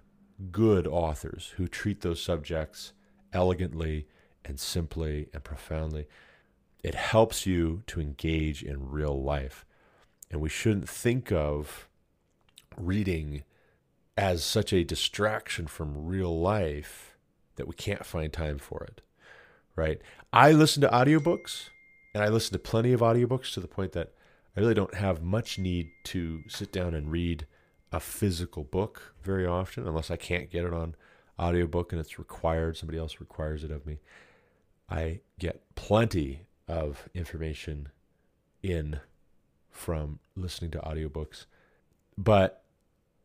good 0.52 0.88
authors 0.88 1.54
who 1.58 1.68
treat 1.68 2.02
those 2.02 2.22
subjects 2.22 2.94
elegantly 3.32 4.08
and 4.44 4.60
simply 4.60 5.30
and 5.34 5.44
profoundly, 5.44 6.08
it 6.84 6.96
helps 6.96 7.46
you 7.46 7.84
to 7.88 8.02
engage 8.02 8.64
in 8.64 8.90
real 8.90 9.22
life. 9.22 9.66
And 10.32 10.42
we 10.42 10.50
shouldn't 10.50 10.90
think 10.90 11.32
of 11.32 11.88
reading 12.76 13.44
as 14.18 14.44
such 14.44 14.74
a 14.74 14.84
distraction 14.84 15.68
from 15.68 16.06
real 16.06 16.40
life 16.40 17.18
that 17.56 17.68
we 17.68 17.76
can't 17.76 18.06
find 18.06 18.34
time 18.34 18.58
for 18.58 18.84
it. 18.84 19.02
Right? 19.76 20.02
I 20.34 20.52
listen 20.54 20.82
to 20.82 20.90
audiobooks 20.90 21.70
and 22.16 22.24
I 22.24 22.30
listen 22.30 22.54
to 22.54 22.60
plenty 22.60 22.94
of 22.94 23.02
audiobooks 23.02 23.54
to 23.54 23.60
the 23.60 23.68
point 23.68 23.92
that 23.92 24.14
I 24.56 24.60
really 24.60 24.74
don't 24.74 24.96
have 24.96 25.22
much 25.22 25.60
need 25.60 25.92
to 26.06 26.42
sit 26.48 26.72
down 26.72 26.96
and 26.96 27.12
read 27.12 27.46
a 27.92 28.00
physical 28.00 28.64
book 28.64 29.14
very 29.24 29.46
often 29.46 29.88
unless 29.88 30.12
I 30.12 30.18
can't 30.18 30.50
get 30.50 30.66
it 30.66 30.74
on 30.74 30.96
audiobook 31.40 31.92
and 31.92 32.02
it's 32.02 32.20
required, 32.20 32.78
somebody 32.78 32.98
else 32.98 33.20
requires 33.20 33.64
it 33.64 33.72
of 33.72 33.86
me. 33.86 34.00
I 34.90 35.22
get 35.40 35.64
plenty 35.76 36.42
of 36.68 37.10
information 37.14 37.90
in 38.64 39.00
from 39.70 40.20
listening 40.36 40.72
to 40.72 40.80
audiobooks. 40.80 41.46
But 42.18 42.64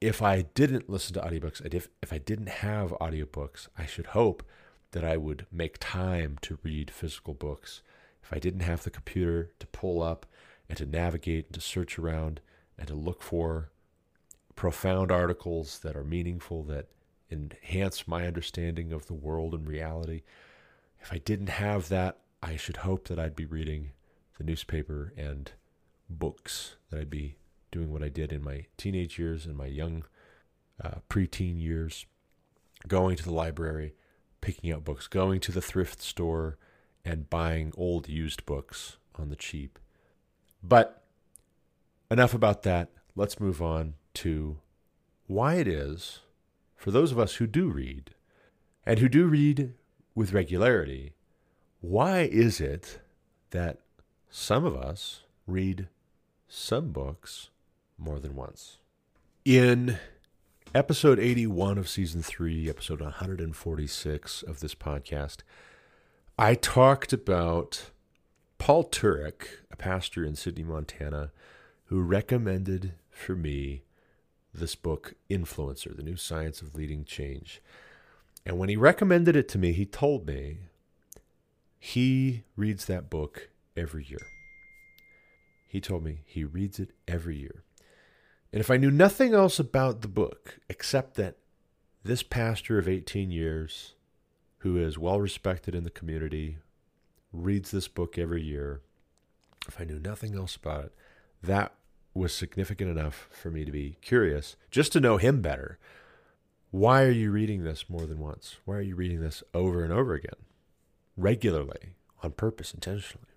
if 0.00 0.21
I 0.21 0.42
didn't 0.42 0.90
listen 0.90 1.14
to 1.14 1.21
audiobooks, 1.21 1.64
if, 1.75 1.88
if 2.02 2.12
I 2.12 2.19
didn't 2.19 2.49
have 2.49 2.90
audiobooks, 3.00 3.69
I 3.78 3.87
should 3.87 4.07
hope 4.07 4.42
that 4.90 5.04
I 5.04 5.16
would 5.16 5.47
make 5.50 5.78
time 5.81 6.38
to 6.42 6.59
read 6.62 6.90
physical 6.90 7.35
books. 7.35 7.83
If 8.23 8.33
I 8.33 8.38
didn't 8.38 8.61
have 8.61 8.83
the 8.83 8.90
computer 8.90 9.50
to 9.59 9.66
pull 9.69 10.02
up 10.02 10.26
and 10.69 10.76
to 10.78 10.87
navigate 10.87 11.47
and 11.47 11.54
to 11.54 11.61
search 11.61 11.99
around 11.99 12.40
and 12.78 12.87
to 12.88 12.95
look 12.95 13.23
for 13.23 13.71
profound 14.54 15.11
articles 15.11 15.78
that 15.80 15.97
are 15.97 16.04
meaningful, 16.04 16.62
that 16.64 16.88
enhance 17.30 18.06
my 18.06 18.26
understanding 18.26 18.92
of 18.92 19.06
the 19.06 19.14
world 19.14 19.54
and 19.54 19.66
reality. 19.66 20.23
If 21.00 21.12
I 21.12 21.18
didn't 21.18 21.49
have 21.49 21.88
that, 21.88 22.18
I 22.42 22.56
should 22.56 22.78
hope 22.78 23.09
that 23.09 23.18
I'd 23.18 23.37
be 23.37 23.47
reading 23.47 23.92
the 24.38 24.44
newspaper 24.44 25.12
and 25.16 25.50
books, 26.09 26.76
that 26.90 27.00
I'd 27.00 27.11
be 27.11 27.37
doing 27.71 27.90
what 27.90 28.02
I 28.02 28.09
did 28.09 28.32
in 28.32 28.44
my 28.44 28.66
teenage 28.76 29.18
years 29.18 29.47
and 29.47 29.56
my 29.56 29.66
young 29.66 30.04
uh, 30.82 30.97
preteen 31.09 31.61
years, 31.61 32.06
going 32.87 33.16
to 33.16 33.25
the 33.25 33.32
library, 33.32 33.94
picking 34.40 34.73
up 34.73 34.85
books, 34.85 35.06
going 35.06 35.40
to 35.40 35.52
the 35.52 35.62
thrift 35.62 36.02
store, 36.02 36.59
and 37.04 37.30
buying 37.30 37.73
old 37.76 38.09
used 38.09 38.44
books 38.44 38.99
on 39.16 39.28
the 39.28 39.37
cheap. 39.37 39.78
But 40.62 41.02
enough 42.11 42.35
about 42.35 42.62
that. 42.64 42.90
Let's 43.16 43.40
move 43.40 43.61
on 43.61 43.94
to 44.14 44.59
why 45.26 45.54
it 45.54 45.69
is, 45.69 46.21
for 46.76 46.90
those 46.90 47.12
of 47.12 47.19
us 47.19 47.37
who 47.37 47.47
do 47.47 47.69
read, 47.69 48.14
and 48.85 48.99
who 48.99 49.09
do 49.09 49.26
read 49.26 49.75
with 50.14 50.33
regularity, 50.33 51.12
why 51.81 52.21
is 52.21 52.61
it 52.61 53.00
that 53.50 53.78
some 54.31 54.64
of 54.64 54.76
us 54.76 55.23
read 55.47 55.88
some 56.49 56.90
books 56.90 57.50
more 57.99 58.19
than 58.19 58.35
once? 58.35 58.78
In 59.45 59.99
episode 60.75 61.19
81 61.19 61.78
of 61.78 61.88
season 61.88 62.23
3, 62.23 62.69
episode 62.69 63.00
146 63.00 64.42
of 64.42 64.61
this 64.61 64.75
podcast, 64.75 65.38
I 66.38 66.54
talked 66.54 67.12
about 67.12 67.90
Paul 68.59 68.85
Turek, 68.85 69.47
a 69.71 69.76
pastor 69.76 70.25
in 70.25 70.37
Sidney, 70.37 70.62
Montana, 70.62 71.33
who 71.87 72.00
recommended 72.00 72.95
for 73.11 73.35
me 73.35 73.83
this 74.54 74.75
book, 74.75 75.14
Influencer 75.30 75.97
The 75.97 76.02
New 76.02 76.16
Science 76.16 76.61
of 76.61 76.75
Leading 76.75 77.04
Change. 77.04 77.62
And 78.44 78.59
when 78.59 78.68
he 78.68 78.76
recommended 78.76 79.37
it 79.37 79.49
to 79.50 79.59
me, 79.59 79.73
he 79.73 79.87
told 79.87 80.26
me 80.26 80.59
he 81.78 82.44
reads 82.56 82.85
that 82.87 83.11
book 83.11 83.49
every 83.76 84.04
year. 84.04 84.26
He 85.66 85.80
told 85.80 86.04
me 86.04 86.21
he 86.25 86.44
reads 86.44 86.78
it 86.78 86.90
every 87.09 87.37
year. 87.37 87.64
And 88.52 88.61
if 88.61 88.71
I 88.71 88.76
knew 88.76 88.90
nothing 88.90 89.32
else 89.32 89.59
about 89.59 90.02
the 90.02 90.09
book 90.09 90.59
except 90.68 91.14
that 91.14 91.37
this 92.04 92.23
pastor 92.23 92.78
of 92.78 92.88
18 92.88 93.30
years, 93.30 93.94
who 94.59 94.76
is 94.76 94.99
well 94.99 95.21
respected 95.21 95.75
in 95.75 95.85
the 95.85 95.90
community, 95.90 96.59
reads 97.32 97.71
this 97.71 97.88
book 97.88 98.18
every 98.18 98.42
year, 98.42 98.82
if 99.66 99.80
I 99.80 99.85
knew 99.85 99.99
nothing 99.99 100.35
else 100.35 100.56
about 100.56 100.85
it, 100.85 100.92
that 101.42 101.73
was 102.14 102.35
significant 102.35 102.90
enough 102.90 103.28
for 103.31 103.50
me 103.50 103.64
to 103.64 103.73
be 103.73 103.97
curious, 104.02 104.57
just 104.71 104.92
to 104.92 105.00
know 105.00 105.16
him 105.16 105.40
better. 105.40 105.78
Why 106.71 107.02
are 107.04 107.11
you 107.11 107.31
reading 107.31 107.64
this 107.64 107.88
more 107.88 108.07
than 108.07 108.19
once? 108.19 108.57
Why 108.64 108.76
are 108.76 108.83
you 108.83 108.97
reading 108.97 109.21
this 109.21 109.42
over 109.54 109.83
and 109.85 109.92
over 109.92 110.14
again, 110.14 110.37
regularly, 111.16 111.95
on 112.23 112.33
purpose, 112.33 112.73
intentionally? 112.73 113.28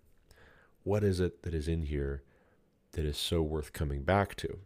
What 0.84 1.04
is 1.04 1.20
it 1.20 1.44
that 1.44 1.54
is 1.54 1.68
in 1.68 1.84
here 1.84 2.24
that 2.92 3.06
is 3.06 3.18
so 3.18 3.42
worth 3.42 3.74
coming 3.74 4.04
back 4.04 4.36
to? 4.36 4.60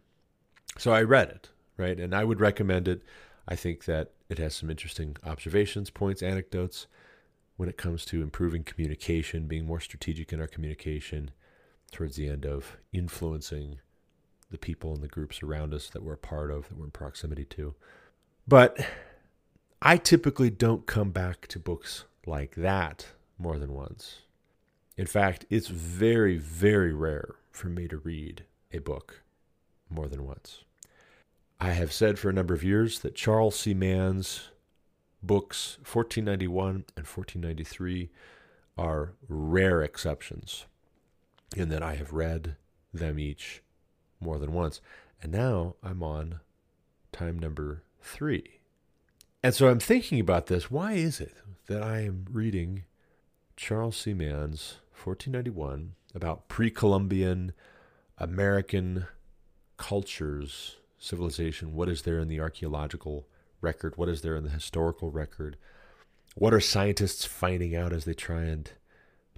So 0.78 0.92
I 0.92 1.02
read 1.02 1.28
it, 1.28 1.48
right? 1.76 1.98
And 1.98 2.14
I 2.14 2.24
would 2.24 2.40
recommend 2.40 2.88
it. 2.88 3.02
I 3.48 3.56
think 3.56 3.84
that 3.86 4.12
it 4.28 4.38
has 4.38 4.54
some 4.54 4.70
interesting 4.70 5.16
observations, 5.24 5.90
points, 5.90 6.22
anecdotes 6.22 6.86
when 7.56 7.68
it 7.68 7.76
comes 7.76 8.04
to 8.06 8.22
improving 8.22 8.62
communication, 8.62 9.46
being 9.46 9.66
more 9.66 9.80
strategic 9.80 10.32
in 10.32 10.40
our 10.40 10.46
communication 10.46 11.32
towards 11.90 12.16
the 12.16 12.28
end 12.28 12.46
of 12.46 12.76
influencing 12.92 13.80
the 14.50 14.58
people 14.58 14.94
and 14.94 15.02
the 15.02 15.08
groups 15.08 15.42
around 15.42 15.72
us 15.74 15.88
that 15.90 16.02
we're 16.02 16.14
a 16.14 16.18
part 16.18 16.50
of, 16.50 16.68
that 16.68 16.76
we're 16.76 16.86
in 16.86 16.90
proximity 16.90 17.44
to. 17.44 17.74
But 18.46 18.78
I 19.80 19.96
typically 19.96 20.50
don't 20.50 20.86
come 20.86 21.10
back 21.10 21.46
to 21.48 21.58
books 21.58 22.04
like 22.26 22.54
that 22.56 23.06
more 23.38 23.58
than 23.58 23.72
once. 23.72 24.20
In 24.96 25.06
fact, 25.06 25.46
it's 25.48 25.68
very, 25.68 26.36
very 26.36 26.92
rare 26.92 27.36
for 27.50 27.68
me 27.68 27.88
to 27.88 27.96
read 27.96 28.44
a 28.72 28.78
book 28.78 29.22
more 29.88 30.08
than 30.08 30.26
once. 30.26 30.64
I 31.58 31.70
have 31.72 31.92
said 31.92 32.18
for 32.18 32.28
a 32.28 32.32
number 32.32 32.54
of 32.54 32.64
years 32.64 33.00
that 33.00 33.14
Charles 33.14 33.58
C. 33.58 33.74
Mann's 33.74 34.50
books, 35.22 35.78
1491 35.80 36.84
and 36.96 37.06
1493, 37.06 38.10
are 38.78 39.12
rare 39.28 39.82
exceptions 39.82 40.66
in 41.54 41.68
that 41.68 41.82
I 41.82 41.96
have 41.96 42.12
read 42.12 42.56
them 42.92 43.18
each 43.18 43.62
more 44.20 44.38
than 44.38 44.52
once. 44.52 44.80
And 45.22 45.32
now 45.32 45.76
I'm 45.82 46.02
on 46.02 46.40
time 47.12 47.38
number 47.38 47.82
three. 48.00 48.60
And 49.42 49.54
so 49.54 49.68
I'm 49.68 49.80
thinking 49.80 50.20
about 50.20 50.46
this. 50.46 50.70
Why 50.70 50.92
is 50.92 51.20
it 51.20 51.34
that 51.66 51.82
I 51.82 52.00
am 52.00 52.26
reading 52.30 52.84
Charles 53.56 53.96
C. 53.96 54.12
Mann's 54.14 54.76
1491 55.02 55.94
about 56.14 56.48
pre 56.48 56.70
Columbian 56.70 57.52
American 58.18 59.06
cultures, 59.76 60.76
civilization? 60.98 61.74
What 61.74 61.88
is 61.88 62.02
there 62.02 62.18
in 62.18 62.28
the 62.28 62.40
archaeological 62.40 63.26
record? 63.60 63.96
What 63.96 64.08
is 64.08 64.22
there 64.22 64.36
in 64.36 64.44
the 64.44 64.50
historical 64.50 65.10
record? 65.10 65.56
What 66.34 66.54
are 66.54 66.60
scientists 66.60 67.24
finding 67.24 67.74
out 67.74 67.92
as 67.92 68.04
they 68.04 68.14
try 68.14 68.42
and 68.42 68.70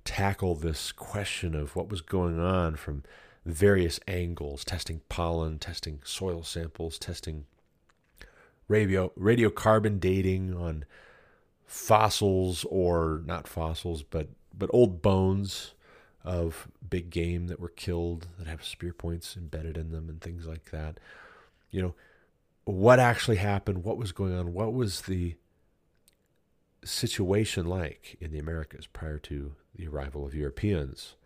tackle 0.05 0.55
this 0.55 0.93
question 0.93 1.55
of 1.55 1.77
what 1.77 1.89
was 1.89 2.01
going 2.01 2.41
on 2.41 2.77
from 2.77 3.05
various 3.45 3.99
angles, 4.07 4.65
testing 4.65 5.01
pollen, 5.09 5.59
testing 5.59 6.01
soil 6.05 6.43
samples, 6.43 6.99
testing 6.99 7.47
radio 8.69 9.13
radiocarbon 9.19 10.01
dating 10.01 10.55
on 10.55 10.85
fossils 11.65 12.65
or 12.71 13.23
not 13.27 13.49
fossils, 13.49 14.03
but 14.03 14.29
but 14.57 14.71
old 14.73 15.03
bones 15.03 15.75
of 16.25 16.69
big 16.89 17.11
game 17.11 17.49
that 17.49 17.59
were 17.59 17.69
killed 17.69 18.29
that 18.39 18.47
have 18.47 18.65
spear 18.65 18.93
points 18.93 19.37
embedded 19.37 19.77
in 19.77 19.91
them 19.91 20.09
and 20.09 20.21
things 20.21 20.47
like 20.47 20.71
that. 20.71 21.01
You 21.71 21.83
know, 21.83 21.95
what 22.65 23.01
actually 23.01 23.39
happened, 23.39 23.83
what 23.83 23.99
was 23.99 24.13
going 24.13 24.35
on, 24.35 24.53
what 24.53 24.73
was 24.73 25.03
the 25.03 25.35
situation 26.85 27.67
like 27.67 28.17
in 28.21 28.31
the 28.31 28.39
Americas 28.39 28.87
prior 28.87 29.19
to 29.19 29.55
the 29.75 29.89
arrival 29.89 30.25
of 30.25 30.35
Europeans 30.35 31.17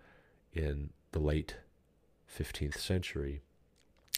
in 0.52 0.90
the 1.12 1.18
late 1.18 1.56
15th 2.34 2.78
century. 2.78 3.42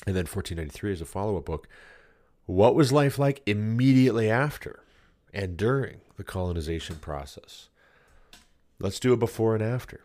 And 0.07 0.15
then 0.15 0.25
1493 0.25 0.93
is 0.93 1.01
a 1.01 1.05
follow 1.05 1.37
up 1.37 1.45
book. 1.45 1.69
What 2.47 2.75
was 2.75 2.93
life 2.93 3.19
like 3.19 3.43
immediately 3.47 4.31
after 4.31 4.81
and 5.33 5.57
during 5.57 6.01
the 6.17 6.25
colonization 6.25 6.97
process? 6.97 7.69
Let's 8.79 9.01
do 9.01 9.13
a 9.13 9.17
before 9.17 9.55
and 9.55 9.63
after. 9.63 10.05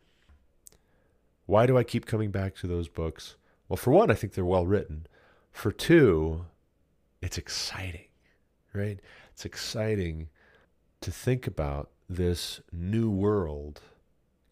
Why 1.45 1.65
do 1.65 1.77
I 1.77 1.83
keep 1.83 2.05
coming 2.05 2.31
back 2.31 2.55
to 2.55 2.67
those 2.67 2.87
books? 2.87 3.35
Well, 3.69 3.77
for 3.77 3.91
one, 3.91 4.09
I 4.09 4.15
think 4.15 4.33
they're 4.33 4.45
well 4.45 4.65
written. 4.65 5.07
For 5.51 5.71
two, 5.71 6.45
it's 7.21 7.37
exciting, 7.37 8.07
right? 8.73 8.99
It's 9.31 9.45
exciting 9.45 10.29
to 11.01 11.11
think 11.11 11.47
about 11.47 11.91
this 12.09 12.61
new 12.71 13.09
world 13.09 13.81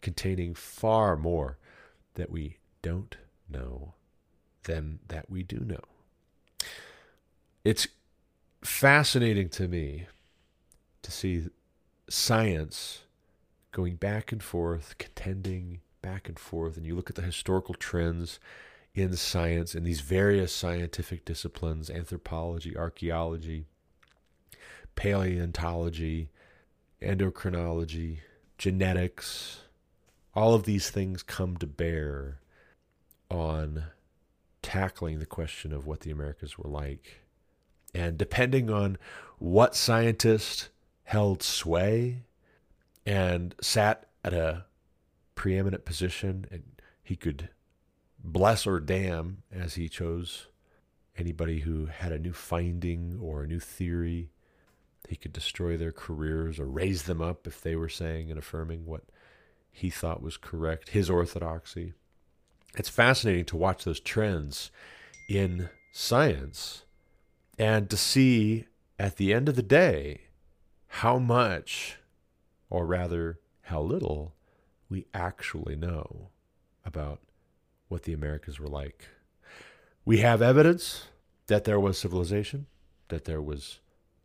containing 0.00 0.54
far 0.54 1.16
more 1.16 1.58
that 2.14 2.30
we 2.30 2.58
don't 2.82 3.16
know 3.52 3.94
than 4.64 5.00
that 5.08 5.30
we 5.30 5.42
do 5.42 5.60
know. 5.60 5.80
It's 7.64 7.86
fascinating 8.62 9.48
to 9.50 9.68
me 9.68 10.06
to 11.02 11.10
see 11.10 11.48
science 12.08 13.02
going 13.72 13.96
back 13.96 14.32
and 14.32 14.42
forth, 14.42 14.96
contending 14.98 15.80
back 16.00 16.28
and 16.28 16.38
forth, 16.38 16.76
and 16.76 16.86
you 16.86 16.94
look 16.94 17.10
at 17.10 17.16
the 17.16 17.22
historical 17.22 17.74
trends 17.74 18.40
in 18.94 19.16
science 19.16 19.74
in 19.74 19.84
these 19.84 20.00
various 20.00 20.54
scientific 20.54 21.24
disciplines 21.24 21.88
anthropology, 21.88 22.76
archaeology, 22.76 23.64
paleontology, 24.94 26.28
endocrinology, 27.00 28.18
genetics 28.58 29.62
all 30.34 30.54
of 30.54 30.64
these 30.64 30.90
things 30.90 31.22
come 31.22 31.56
to 31.56 31.66
bear 31.66 32.38
on 33.32 33.84
tackling 34.62 35.18
the 35.18 35.26
question 35.26 35.72
of 35.72 35.86
what 35.86 36.00
the 36.00 36.10
Americas 36.10 36.58
were 36.58 36.70
like. 36.70 37.20
And 37.94 38.16
depending 38.16 38.70
on 38.70 38.98
what 39.38 39.74
scientist 39.74 40.68
held 41.04 41.42
sway 41.42 42.22
and 43.04 43.54
sat 43.60 44.06
at 44.24 44.32
a 44.32 44.66
preeminent 45.34 45.84
position, 45.84 46.46
and 46.50 46.62
he 47.02 47.16
could 47.16 47.48
bless 48.22 48.66
or 48.66 48.78
damn 48.80 49.42
as 49.50 49.74
he 49.74 49.88
chose 49.88 50.46
anybody 51.16 51.60
who 51.60 51.86
had 51.86 52.12
a 52.12 52.18
new 52.18 52.32
finding 52.32 53.18
or 53.20 53.42
a 53.42 53.46
new 53.46 53.60
theory. 53.60 54.30
He 55.08 55.16
could 55.16 55.32
destroy 55.32 55.76
their 55.76 55.92
careers 55.92 56.58
or 56.58 56.66
raise 56.66 57.02
them 57.02 57.20
up 57.20 57.46
if 57.46 57.60
they 57.60 57.76
were 57.76 57.88
saying 57.88 58.30
and 58.30 58.38
affirming 58.38 58.86
what 58.86 59.02
he 59.70 59.90
thought 59.90 60.22
was 60.22 60.36
correct, 60.36 60.90
his 60.90 61.10
orthodoxy. 61.10 61.94
It's 62.76 62.88
fascinating 62.88 63.44
to 63.46 63.56
watch 63.56 63.84
those 63.84 64.00
trends 64.00 64.70
in 65.28 65.68
science 65.92 66.84
and 67.58 67.90
to 67.90 67.96
see 67.96 68.66
at 68.98 69.16
the 69.16 69.32
end 69.32 69.48
of 69.48 69.56
the 69.56 69.62
day 69.62 70.22
how 70.86 71.18
much, 71.18 71.98
or 72.70 72.86
rather, 72.86 73.38
how 73.62 73.80
little, 73.80 74.34
we 74.88 75.06
actually 75.12 75.76
know 75.76 76.30
about 76.84 77.20
what 77.88 78.02
the 78.02 78.12
Americas 78.12 78.58
were 78.58 78.68
like. 78.68 79.06
We 80.04 80.18
have 80.18 80.42
evidence 80.42 81.08
that 81.46 81.64
there 81.64 81.80
was 81.80 81.98
civilization, 81.98 82.66
that 83.08 83.24
there 83.24 83.42
was 83.42 83.80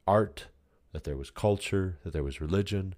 art, 0.08 0.48
that 0.94 1.04
there 1.04 1.18
was 1.18 1.30
culture, 1.30 1.98
that 2.04 2.14
there 2.14 2.24
was 2.24 2.42
religion, 2.42 2.96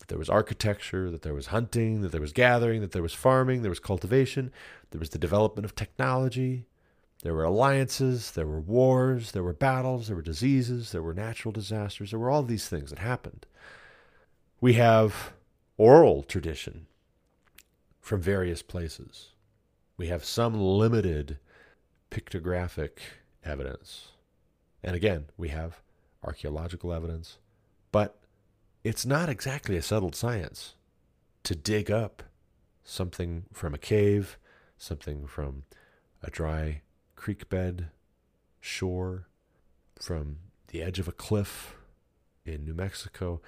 that 0.00 0.08
there 0.08 0.18
was 0.18 0.28
architecture, 0.28 1.10
that 1.10 1.22
there 1.22 1.34
was 1.34 1.46
hunting, 1.46 2.00
that 2.00 2.10
there 2.10 2.20
was 2.20 2.32
gathering, 2.32 2.80
that 2.80 2.92
there 2.92 3.02
was 3.02 3.14
farming, 3.14 3.62
there 3.62 3.70
was 3.70 3.80
cultivation, 3.80 4.50
there 4.90 4.98
was 4.98 5.10
the 5.10 5.18
development 5.18 5.64
of 5.64 5.74
technology, 5.74 6.66
there 7.22 7.34
were 7.34 7.44
alliances, 7.44 8.30
there 8.32 8.46
were 8.46 8.60
wars, 8.60 9.32
there 9.32 9.42
were 9.42 9.52
battles, 9.52 10.06
there 10.06 10.16
were 10.16 10.22
diseases, 10.22 10.90
there 10.92 11.02
were 11.02 11.14
natural 11.14 11.52
disasters, 11.52 12.10
there 12.10 12.18
were 12.18 12.30
all 12.30 12.42
these 12.42 12.68
things 12.68 12.90
that 12.90 12.98
happened. 12.98 13.46
We 14.60 14.74
have 14.74 15.32
oral 15.76 16.22
tradition 16.22 16.86
from 18.00 18.22
various 18.22 18.62
places. 18.62 19.28
We 19.96 20.08
have 20.08 20.24
some 20.24 20.58
limited 20.58 21.38
pictographic 22.10 22.98
evidence. 23.44 24.08
And 24.82 24.96
again, 24.96 25.26
we 25.36 25.48
have 25.48 25.82
archaeological 26.24 26.92
evidence, 26.92 27.38
but 27.92 28.19
it's 28.82 29.04
not 29.04 29.28
exactly 29.28 29.76
a 29.76 29.82
settled 29.82 30.14
science 30.14 30.74
to 31.42 31.54
dig 31.54 31.90
up 31.90 32.22
something 32.82 33.44
from 33.52 33.74
a 33.74 33.78
cave, 33.78 34.38
something 34.78 35.26
from 35.26 35.64
a 36.22 36.30
dry 36.30 36.82
creek 37.16 37.48
bed, 37.48 37.88
shore, 38.60 39.28
from 39.98 40.38
the 40.68 40.82
edge 40.82 40.98
of 40.98 41.08
a 41.08 41.12
cliff 41.12 41.76
in 42.44 42.64
New 42.64 42.74
Mexico. 42.74 43.40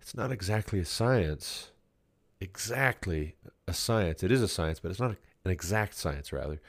It's 0.00 0.14
not 0.14 0.32
exactly 0.32 0.78
a 0.78 0.84
science, 0.84 1.70
exactly 2.40 3.36
a 3.66 3.74
science. 3.74 4.22
It 4.22 4.32
is 4.32 4.42
a 4.42 4.48
science, 4.48 4.80
but 4.80 4.90
it's 4.90 5.00
not 5.00 5.16
an 5.44 5.50
exact 5.50 5.94
science, 5.94 6.32
rather. 6.32 6.60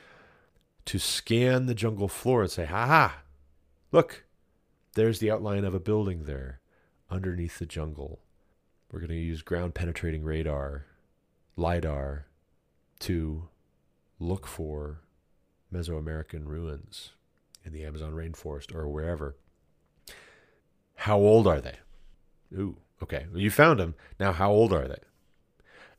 To 0.86 1.00
scan 1.00 1.68
the 1.68 1.76
jungle 1.76 2.08
floor 2.08 2.42
and 2.42 2.52
say, 2.52 2.66
ha 2.66 2.86
ha, 2.86 3.22
look, 3.92 4.26
there's 4.96 5.20
the 5.20 5.32
outline 5.32 5.64
of 5.64 5.74
a 5.74 5.80
building 5.80 6.24
there 6.24 6.60
underneath 7.10 7.60
the 7.60 7.66
jungle. 7.66 8.20
We're 8.92 9.00
going 9.00 9.10
to 9.10 9.16
use 9.16 9.42
ground 9.42 9.76
penetrating 9.76 10.24
radar, 10.24 10.86
LIDAR, 11.56 12.26
to 13.00 13.48
look 14.20 14.48
for 14.48 15.02
Mesoamerican 15.74 16.46
ruins 16.46 17.12
in 17.64 17.72
the 17.72 17.86
Amazon 17.86 18.14
rainforest 18.14 18.74
or 18.74 18.88
wherever. 18.88 19.36
How 20.96 21.18
old 21.18 21.48
are 21.48 21.62
they? 21.62 21.78
Ooh, 22.54 22.78
okay. 23.02 23.26
Well, 23.32 23.42
you 23.42 23.52
found 23.52 23.80
them. 23.80 23.96
Now, 24.20 24.34
how 24.34 24.52
old 24.52 24.74
are 24.74 24.88
they? 24.88 25.00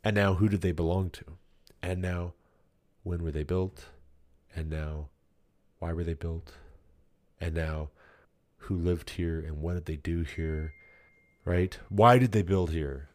And 0.03 0.15
now, 0.15 0.35
who 0.35 0.49
did 0.49 0.63
they 0.63 0.73
belong 0.73 1.11
to? 1.11 1.25
And 1.83 2.03
now, 2.03 2.35
when 3.03 3.23
were 3.23 3.31
they 3.31 3.45
built? 3.45 3.87
And 4.55 4.69
now, 4.69 5.09
why 5.79 5.93
were 5.93 6.05
they 6.05 6.15
built? 6.15 6.53
And 7.41 7.55
now, 7.55 7.91
who 8.65 8.77
lived 8.77 9.11
here 9.11 9.39
and 9.41 9.63
what 9.63 9.75
did 9.75 9.87
they 9.87 9.97
do 9.97 10.23
here? 10.23 10.75
Right? 11.51 11.77
Why 11.89 12.19
did 12.19 12.31
they 12.31 12.43
build 12.43 12.71
here? 12.71 13.09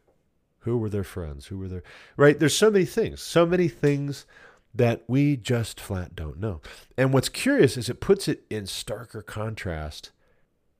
Who 0.60 0.78
were 0.78 0.89
their 0.89 1.06
friends? 1.06 1.45
Who 1.45 1.58
were 1.58 1.69
their. 1.69 1.84
Right? 2.17 2.38
There's 2.38 2.54
so 2.54 2.69
many 2.69 2.84
things, 2.84 3.21
so 3.21 3.45
many 3.45 3.69
things 3.69 4.26
that 4.74 5.06
we 5.08 5.38
just 5.38 5.80
flat 5.80 6.17
don't 6.17 6.38
know. 6.38 6.60
And 6.98 7.13
what's 7.13 7.30
curious 7.30 7.78
is 7.78 7.88
it 7.88 8.02
puts 8.02 8.28
it 8.28 8.43
in 8.50 8.65
starker 8.65 9.26
contrast 9.26 10.12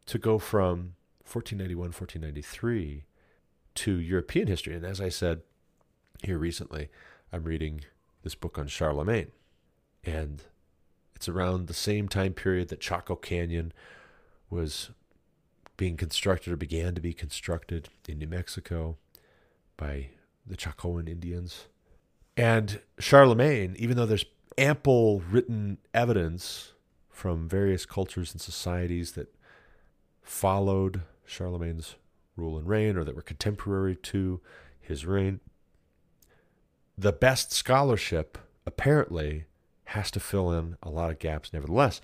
to 0.08 0.18
go 0.18 0.38
from 0.38 0.96
1491, 1.32 1.80
1493 1.94 3.06
to 3.76 4.00
European 4.02 4.48
history. 4.48 4.76
And 4.76 4.86
as 4.86 5.00
I 5.00 5.08
said 5.08 5.40
here 6.24 6.38
recently, 6.38 6.90
I'm 7.32 7.46
reading 7.46 7.86
this 8.24 8.36
book 8.36 8.60
on 8.60 8.68
Charlemagne. 8.68 9.32
And 10.04 10.44
it's 11.16 11.30
around 11.30 11.68
the 11.68 11.74
same 11.74 12.10
time 12.10 12.34
period 12.34 12.68
that 12.68 12.82
Chaco 12.82 13.16
Canyon 13.16 13.72
was 14.50 14.90
being 15.78 15.98
constructed 15.98 16.54
or 16.54 16.58
began 16.58 16.96
to 16.96 17.02
be 17.02 17.14
constructed 17.14 17.90
in 18.08 18.20
New 18.20 18.28
Mexico 18.28 18.98
by 19.78 20.10
the 20.46 20.56
Chacoan 20.56 21.10
Indians. 21.10 21.66
And 22.38 22.82
Charlemagne, 23.00 23.76
even 23.78 23.98
though 23.98 24.06
there's 24.06 24.26
ample 24.58 25.22
written 25.30 25.78
evidence 25.94 26.74
from 27.10 27.48
various 27.48 27.86
cultures 27.86 28.32
and 28.32 28.42
societies 28.42 29.14
that 29.14 29.34
followed 30.22 31.02
Charlemagne's 31.26 31.96
rule 32.36 32.58
and 32.58 32.68
reign 32.68 32.98
or 32.98 33.04
that 33.04 33.16
were 33.16 33.22
contemporary 33.22 33.96
to 33.96 34.42
his 34.82 35.06
reign, 35.06 35.40
the 36.98 37.14
best 37.14 37.52
scholarship 37.52 38.38
apparently 38.66 39.46
has 39.86 40.10
to 40.12 40.20
fill 40.20 40.52
in 40.52 40.78
a 40.82 40.90
lot 40.90 41.12
of 41.12 41.20
gaps 41.20 41.54
nevertheless. 41.54 42.02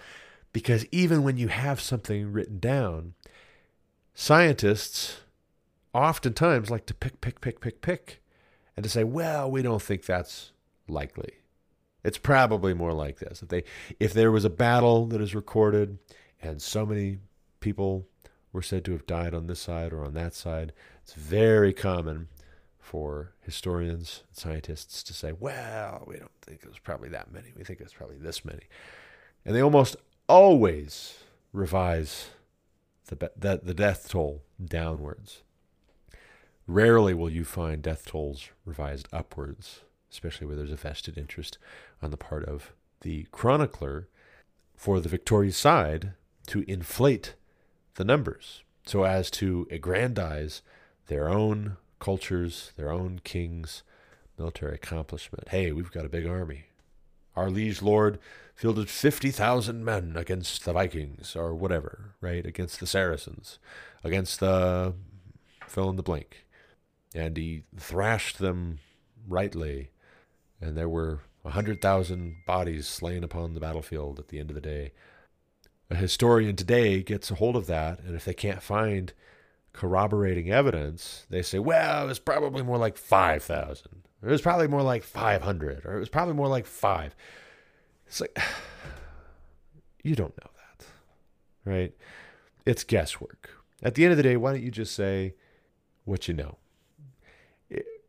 Because 0.54 0.86
even 0.92 1.24
when 1.24 1.38
you 1.38 1.48
have 1.48 1.80
something 1.80 2.32
written 2.32 2.60
down, 2.60 3.14
scientists 4.14 5.22
oftentimes 5.94 6.70
like 6.70 6.86
to 6.86 6.94
pick, 6.94 7.22
pick, 7.22 7.42
pick, 7.42 7.60
pick, 7.60 7.82
pick 7.82 8.22
and 8.76 8.84
to 8.84 8.90
say, 8.90 9.04
well, 9.04 9.50
we 9.50 9.62
don't 9.62 9.82
think 9.82 10.06
that's 10.06 10.52
likely. 10.88 11.34
It's 12.04 12.18
probably 12.18 12.74
more 12.74 12.94
like 12.94 13.20
this. 13.20 13.42
If 13.42 13.50
they 13.50 13.64
if 14.00 14.14
there 14.14 14.32
was 14.32 14.46
a 14.46 14.50
battle 14.50 15.06
that 15.08 15.22
is 15.22 15.36
recorded 15.36 16.00
and 16.42 16.62
so 16.62 16.86
many 16.86 17.20
people 17.60 18.08
were 18.52 18.62
said 18.62 18.84
to 18.86 18.92
have 18.92 19.06
died 19.06 19.34
on 19.34 19.48
this 19.48 19.60
side 19.60 19.94
or 19.94 20.04
on 20.04 20.14
that 20.16 20.34
side, 20.34 20.74
it's 21.04 21.14
very 21.14 21.74
common 21.74 22.28
for 22.80 23.34
historians 23.42 24.24
and 24.28 24.38
scientists 24.38 25.04
to 25.04 25.14
say, 25.14 25.32
well, 25.32 26.04
we 26.08 26.18
don't 26.18 26.32
think 26.42 26.62
it 26.64 26.68
was 26.68 26.80
probably 26.80 27.10
that 27.10 27.32
many. 27.32 27.54
We 27.56 27.64
think 27.64 27.80
it 27.80 27.84
was 27.84 27.94
probably 27.94 28.18
this 28.18 28.44
many. 28.44 28.64
And 29.46 29.56
they 29.56 29.62
almost 29.62 29.96
always 30.28 31.20
revise 31.54 32.32
the, 33.12 33.32
the, 33.38 33.60
the 33.62 33.74
death 33.74 34.10
toll 34.10 34.42
downwards. 34.64 35.42
Rarely 36.68 37.14
will 37.14 37.30
you 37.30 37.44
find 37.44 37.82
death 37.82 38.06
tolls 38.06 38.50
revised 38.66 39.08
upwards, 39.12 39.82
especially 40.12 40.48
where 40.48 40.56
there's 40.56 40.72
a 40.72 40.78
vested 40.78 41.18
interest 41.18 41.58
on 42.02 42.12
the 42.12 42.18
part 42.18 42.46
of 42.46 42.72
the 43.02 43.28
chronicler 43.32 44.08
for 44.76 45.00
the 45.00 45.10
victorious 45.10 45.58
side 45.58 46.14
to 46.48 46.64
inflate 46.68 47.36
the 47.96 48.06
numbers 48.06 48.64
so 48.86 49.04
as 49.04 49.30
to 49.32 49.68
aggrandize 49.70 50.62
their 51.08 51.28
own 51.28 51.78
cultures, 52.00 52.72
their 52.78 52.92
own 52.92 53.20
kings' 53.24 53.84
military 54.38 54.76
accomplishment. 54.76 55.50
Hey, 55.50 55.72
we've 55.72 55.92
got 55.92 56.06
a 56.06 56.10
big 56.10 56.26
army. 56.26 56.66
Our 57.36 57.50
liege 57.50 57.82
lord 57.82 58.20
fielded 58.56 58.90
50,000 58.90 59.84
men 59.84 60.14
against 60.16 60.66
the 60.66 60.74
Vikings 60.74 61.36
or 61.36 61.54
whatever, 61.56 62.16
right? 62.22 62.46
Against 62.46 62.80
the 62.80 62.88
Saracens, 62.88 63.60
against 64.04 64.40
the 64.40 64.94
fill 65.68 65.90
in 65.90 65.96
the 65.96 66.04
blank 66.04 66.46
and 67.14 67.36
he 67.38 67.64
thrashed 67.76 68.40
them 68.40 68.80
rightly, 69.28 69.92
and 70.60 70.78
there 70.78 70.90
were 70.90 71.20
a 71.44 71.52
hundred 71.52 71.82
thousand 71.82 72.36
bodies 72.46 72.88
slain 72.88 73.24
upon 73.24 73.54
the 73.54 73.60
battlefield 73.60 74.20
at 74.20 74.30
the 74.30 74.40
end 74.40 74.50
of 74.50 74.56
the 74.56 74.62
day. 74.62 74.92
A 75.90 75.96
historian 75.96 76.56
today 76.56 77.04
gets 77.04 77.32
a 77.32 77.36
hold 77.36 77.56
of 77.56 77.68
that, 77.68 78.00
and 78.00 78.16
if 78.16 78.24
they 78.24 78.34
can't 78.34 78.62
find 78.64 79.14
corroborating 79.74 80.50
evidence, 80.50 81.26
they 81.30 81.42
say, 81.42 81.60
well, 81.60 82.06
it 82.06 82.08
was 82.08 82.20
probably 82.20 82.64
more 82.64 82.78
like 82.78 82.98
5,000. 82.98 84.04
It 84.24 84.30
was 84.30 84.42
probably 84.42 84.68
more 84.68 84.84
like 84.84 85.04
500, 85.04 85.86
or 85.86 85.96
it 85.96 86.00
was 86.00 86.10
probably 86.10 86.36
more 86.36 86.48
like 86.48 86.66
five. 86.66 87.16
It's 88.08 88.22
like, 88.22 88.38
you 90.04 90.16
don't 90.16 90.38
know 90.38 90.52
that, 90.56 90.86
right? 91.66 91.94
It's 92.66 92.84
guesswork. 92.84 93.50
At 93.82 93.96
the 93.96 94.04
end 94.04 94.12
of 94.12 94.18
the 94.18 94.24
day, 94.24 94.38
why 94.38 94.52
don't 94.52 94.62
you 94.62 94.72
just 94.72 94.94
say 94.94 95.34
what 96.06 96.28
you 96.28 96.34
know? 96.34 96.58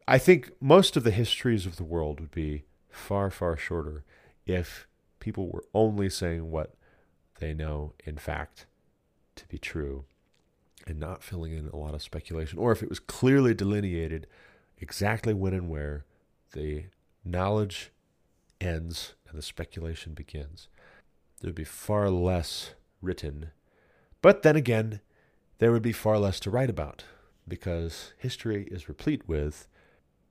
I 0.07 0.19
think 0.19 0.53
most 0.61 0.97
of 0.97 1.05
the 1.05 1.11
histories 1.11 1.65
of 1.65 1.77
the 1.77 1.85
world 1.85 2.21
would 2.21 2.33
be 2.33 2.65
far, 2.91 3.31
far 3.31 3.57
shorter 3.57 4.05
if 4.45 4.87
people 5.21 5.49
were 5.49 5.65
only 5.73 6.11
saying 6.11 6.51
what 6.51 6.75
they 7.39 7.55
know, 7.55 7.95
in 8.05 8.19
fact, 8.19 8.67
to 9.37 9.47
be 9.47 9.59
true 9.59 10.05
and 10.87 10.99
not 10.99 11.23
filling 11.23 11.53
in 11.53 11.69
a 11.69 11.77
lot 11.77 11.95
of 11.95 12.03
speculation, 12.03 12.59
or 12.59 12.73
if 12.73 12.83
it 12.83 12.89
was 12.89 12.99
clearly 12.99 13.55
delineated 13.55 14.27
exactly 14.83 15.33
when 15.33 15.55
and 15.55 15.71
where 15.71 16.05
the 16.53 16.85
knowledge 17.25 17.93
ends 18.61 19.15
and 19.29 19.39
the 19.39 19.43
speculation 19.43 20.13
begins. 20.13 20.69
There 21.41 21.49
would 21.49 21.55
be 21.55 21.65
far 21.65 22.11
less 22.11 22.75
written. 23.01 23.53
But 24.21 24.43
then 24.43 24.57
again, 24.57 25.01
there 25.59 25.73
would 25.73 25.83
be 25.83 25.93
far 25.93 26.19
less 26.19 26.41
to 26.41 26.51
write 26.51 26.69
about 26.69 27.05
because 27.47 28.13
history 28.19 28.69
is 28.71 28.89
replete 28.89 29.29
with 29.29 29.69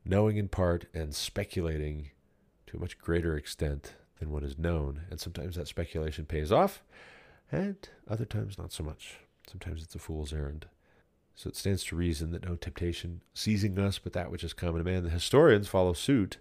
knowing 0.03 0.37
in 0.37 0.49
part 0.49 0.85
and 0.93 1.15
speculating 1.15 2.11
to 2.67 2.77
a 2.77 2.79
much 2.79 2.97
greater 2.97 3.37
extent 3.37 3.95
than 4.19 4.31
what 4.31 4.43
is 4.43 4.57
known. 4.57 5.01
And 5.09 5.19
sometimes 5.19 5.55
that 5.55 5.67
speculation 5.67 6.25
pays 6.25 6.51
off, 6.51 6.83
and 7.51 7.77
other 8.07 8.25
times 8.25 8.57
not 8.57 8.71
so 8.71 8.83
much. 8.83 9.19
Sometimes 9.49 9.83
it's 9.83 9.95
a 9.95 9.99
fool's 9.99 10.33
errand. 10.33 10.67
So 11.35 11.49
it 11.49 11.55
stands 11.55 11.83
to 11.85 11.95
reason 11.95 12.31
that 12.31 12.45
no 12.45 12.55
temptation 12.55 13.21
seizing 13.33 13.77
us 13.79 13.97
but 13.97 14.13
that 14.13 14.31
which 14.31 14.43
is 14.43 14.53
common 14.53 14.83
to 14.83 14.83
man. 14.83 15.03
The 15.03 15.09
historians 15.09 15.67
follow 15.67 15.93
suit, 15.93 16.37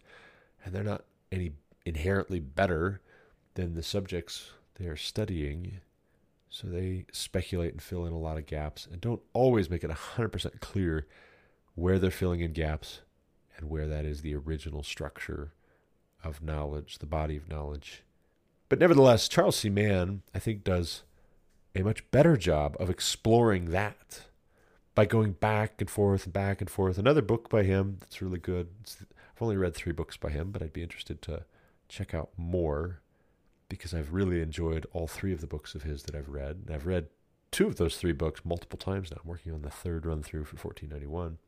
and 0.64 0.74
they're 0.74 0.83
not 0.83 1.05
any 1.33 1.53
inherently 1.87 2.40
better 2.40 3.00
than 3.55 3.74
the 3.74 3.83
subjects 3.83 4.50
they 4.79 4.87
are 4.87 4.96
studying. 4.96 5.81
So 6.48 6.66
they 6.66 7.07
speculate 7.12 7.72
and 7.72 7.83
fill 7.83 8.05
in 8.07 8.12
a 8.12 8.18
lot 8.18 8.37
of 8.37 8.46
gaps 8.46 8.88
and 8.90 9.00
don't 9.00 9.22
always 9.33 9.70
make 9.70 9.85
it 9.85 9.90
100% 9.90 10.61
clear 10.61 11.07
where 11.74 11.98
they're 11.98 12.11
filling 12.11 12.40
in 12.40 12.53
gaps 12.53 13.00
and 13.57 13.70
where 13.70 13.87
that 13.87 14.05
is 14.05 14.22
the 14.22 14.35
original 14.35 14.83
structure 14.83 15.53
of 16.24 16.42
knowledge, 16.42 16.98
the 16.98 17.07
body 17.07 17.37
of 17.37 17.48
knowledge. 17.48 18.03
But 18.68 18.79
nevertheless, 18.79 19.29
Charles 19.29 19.57
C. 19.57 19.68
Mann, 19.68 20.22
I 20.35 20.38
think, 20.38 20.64
does 20.64 21.03
a 21.74 21.83
much 21.83 22.09
better 22.11 22.37
job 22.37 22.76
of 22.81 22.90
exploring 22.90 23.66
that 23.66 24.22
by 24.94 25.07
going 25.07 25.33
back 25.33 25.81
and 25.81 25.88
forth 25.88 26.24
and 26.24 26.33
back 26.33 26.61
and 26.61 26.68
forth. 26.68 26.98
Another 26.98 27.22
book 27.22 27.48
by 27.48 27.62
him 27.62 27.96
that's 28.00 28.20
really 28.20 28.38
good. 28.38 28.68
It's, 28.81 28.98
I've 29.00 29.42
only 29.42 29.57
read 29.57 29.74
three 29.74 29.92
books 29.92 30.16
by 30.16 30.31
him, 30.31 30.50
but 30.50 30.62
I'd 30.62 30.72
be 30.72 30.83
interested 30.83 31.22
to 31.22 31.44
check 31.88 32.14
out 32.14 32.31
more 32.37 33.00
because 33.68 33.94
I've 33.94 34.12
really 34.12 34.42
enjoyed 34.42 34.87
all 34.92 35.07
three 35.07 35.33
of 35.33 35.40
the 35.40 35.46
books 35.46 35.74
of 35.74 35.85
his 35.85 36.03
that 36.05 36.14
I've 36.14 36.29
read. 36.29 36.62
And 36.66 36.74
I've 36.74 36.87
read 36.87 37.07
two 37.50 37.66
of 37.66 37.76
those 37.76 37.96
three 37.96 38.12
books 38.12 38.44
multiple 38.44 38.79
times 38.79 39.11
now. 39.11 39.18
I'm 39.22 39.29
working 39.29 39.53
on 39.53 39.62
the 39.62 39.70
third 39.70 40.07
run 40.07 40.22
through 40.22 40.44
for 40.44 40.57
1491. 40.57 41.38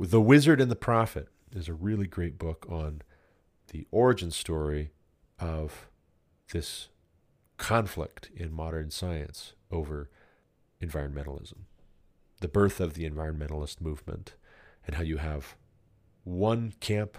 The 0.00 0.20
Wizard 0.20 0.60
and 0.60 0.70
the 0.70 0.76
Prophet 0.76 1.28
is 1.54 1.68
a 1.68 1.74
really 1.74 2.06
great 2.06 2.38
book 2.38 2.66
on 2.68 3.02
the 3.72 3.86
origin 3.90 4.30
story 4.30 4.92
of 5.40 5.88
this 6.52 6.88
conflict 7.56 8.30
in 8.34 8.52
modern 8.52 8.90
science 8.90 9.54
over 9.70 10.08
environmentalism, 10.82 11.64
the 12.40 12.48
birth 12.48 12.80
of 12.80 12.94
the 12.94 13.08
environmentalist 13.08 13.80
movement, 13.80 14.34
and 14.86 14.96
how 14.96 15.02
you 15.02 15.16
have 15.18 15.56
one 16.24 16.72
camp 16.80 17.18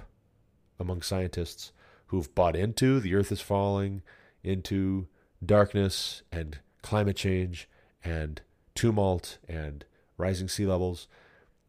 among 0.80 1.02
scientists 1.02 1.72
who've 2.08 2.34
bought 2.34 2.56
into 2.56 3.00
the 3.00 3.14
earth 3.16 3.32
is 3.32 3.42
falling, 3.42 4.02
into 4.44 5.08
darkness 5.46 6.22
and 6.32 6.60
climate 6.82 7.16
change 7.16 7.68
and 8.04 8.42
tumult 8.76 9.38
and 9.48 9.86
rising 10.18 10.48
sea 10.48 10.66
levels. 10.66 11.08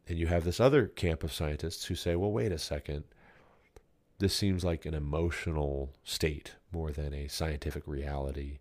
And 0.07 0.19
you 0.19 0.29
have 0.29 0.45
this 0.45 0.61
other 0.61 0.87
camp 0.87 1.23
of 1.23 1.33
scientists 1.33 1.85
who 1.87 1.95
say, 1.95 2.17
well, 2.17 2.33
wait 2.33 2.53
a 2.53 2.59
second. 2.59 3.05
This 4.19 4.35
seems 4.35 4.65
like 4.65 4.85
an 4.85 4.95
emotional 4.95 5.93
state 6.05 6.57
more 6.73 6.93
than 6.93 7.15
a 7.15 7.29
scientific 7.29 7.87
reality 7.87 8.59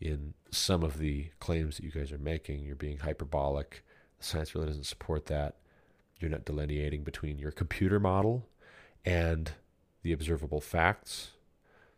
in 0.00 0.34
some 0.50 0.82
of 0.82 0.98
the 0.98 1.28
claims 1.40 1.76
that 1.76 1.84
you 1.84 1.90
guys 1.90 2.12
are 2.12 2.18
making. 2.18 2.64
You're 2.64 2.76
being 2.76 2.98
hyperbolic. 2.98 3.84
Science 4.24 4.54
really 4.54 4.68
doesn't 4.68 4.86
support 4.86 5.26
that. 5.26 5.56
You're 6.18 6.30
not 6.30 6.44
delineating 6.44 7.02
between 7.02 7.38
your 7.38 7.50
computer 7.50 7.98
model 7.98 8.46
and 9.04 9.52
the 10.02 10.12
observable 10.12 10.60
facts. 10.60 11.32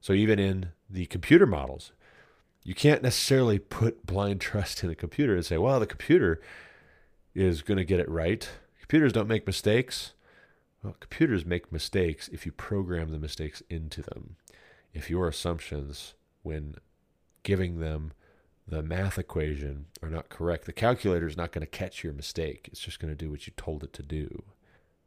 So 0.00 0.12
even 0.12 0.38
in 0.38 0.70
the 0.88 1.06
computer 1.06 1.46
models, 1.46 1.92
you 2.62 2.74
can't 2.74 3.02
necessarily 3.02 3.58
put 3.58 4.06
blind 4.06 4.40
trust 4.40 4.82
in 4.82 4.90
a 4.90 4.94
computer 4.94 5.34
and 5.34 5.44
say, 5.44 5.58
well, 5.58 5.78
the 5.78 5.86
computer 5.86 6.40
is 7.34 7.62
going 7.62 7.78
to 7.78 7.84
get 7.84 8.00
it 8.00 8.08
right. 8.08 8.48
Computers 8.80 9.12
don't 9.12 9.28
make 9.28 9.46
mistakes. 9.46 10.14
Well, 10.82 10.96
computers 11.00 11.44
make 11.44 11.72
mistakes 11.72 12.28
if 12.28 12.46
you 12.46 12.52
program 12.52 13.10
the 13.10 13.18
mistakes 13.18 13.62
into 13.68 14.02
them. 14.02 14.36
If 14.92 15.10
your 15.10 15.28
assumptions, 15.28 16.14
when 16.42 16.76
giving 17.42 17.80
them 17.80 18.12
the 18.66 18.82
math 18.82 19.18
equation, 19.18 19.86
are 20.02 20.08
not 20.08 20.28
correct, 20.30 20.64
the 20.64 20.72
calculator 20.72 21.26
is 21.26 21.36
not 21.36 21.52
going 21.52 21.60
to 21.60 21.70
catch 21.70 22.02
your 22.02 22.12
mistake. 22.12 22.68
It's 22.72 22.80
just 22.80 22.98
going 22.98 23.12
to 23.12 23.24
do 23.24 23.30
what 23.30 23.46
you 23.46 23.52
told 23.56 23.84
it 23.84 23.92
to 23.94 24.02
do. 24.02 24.44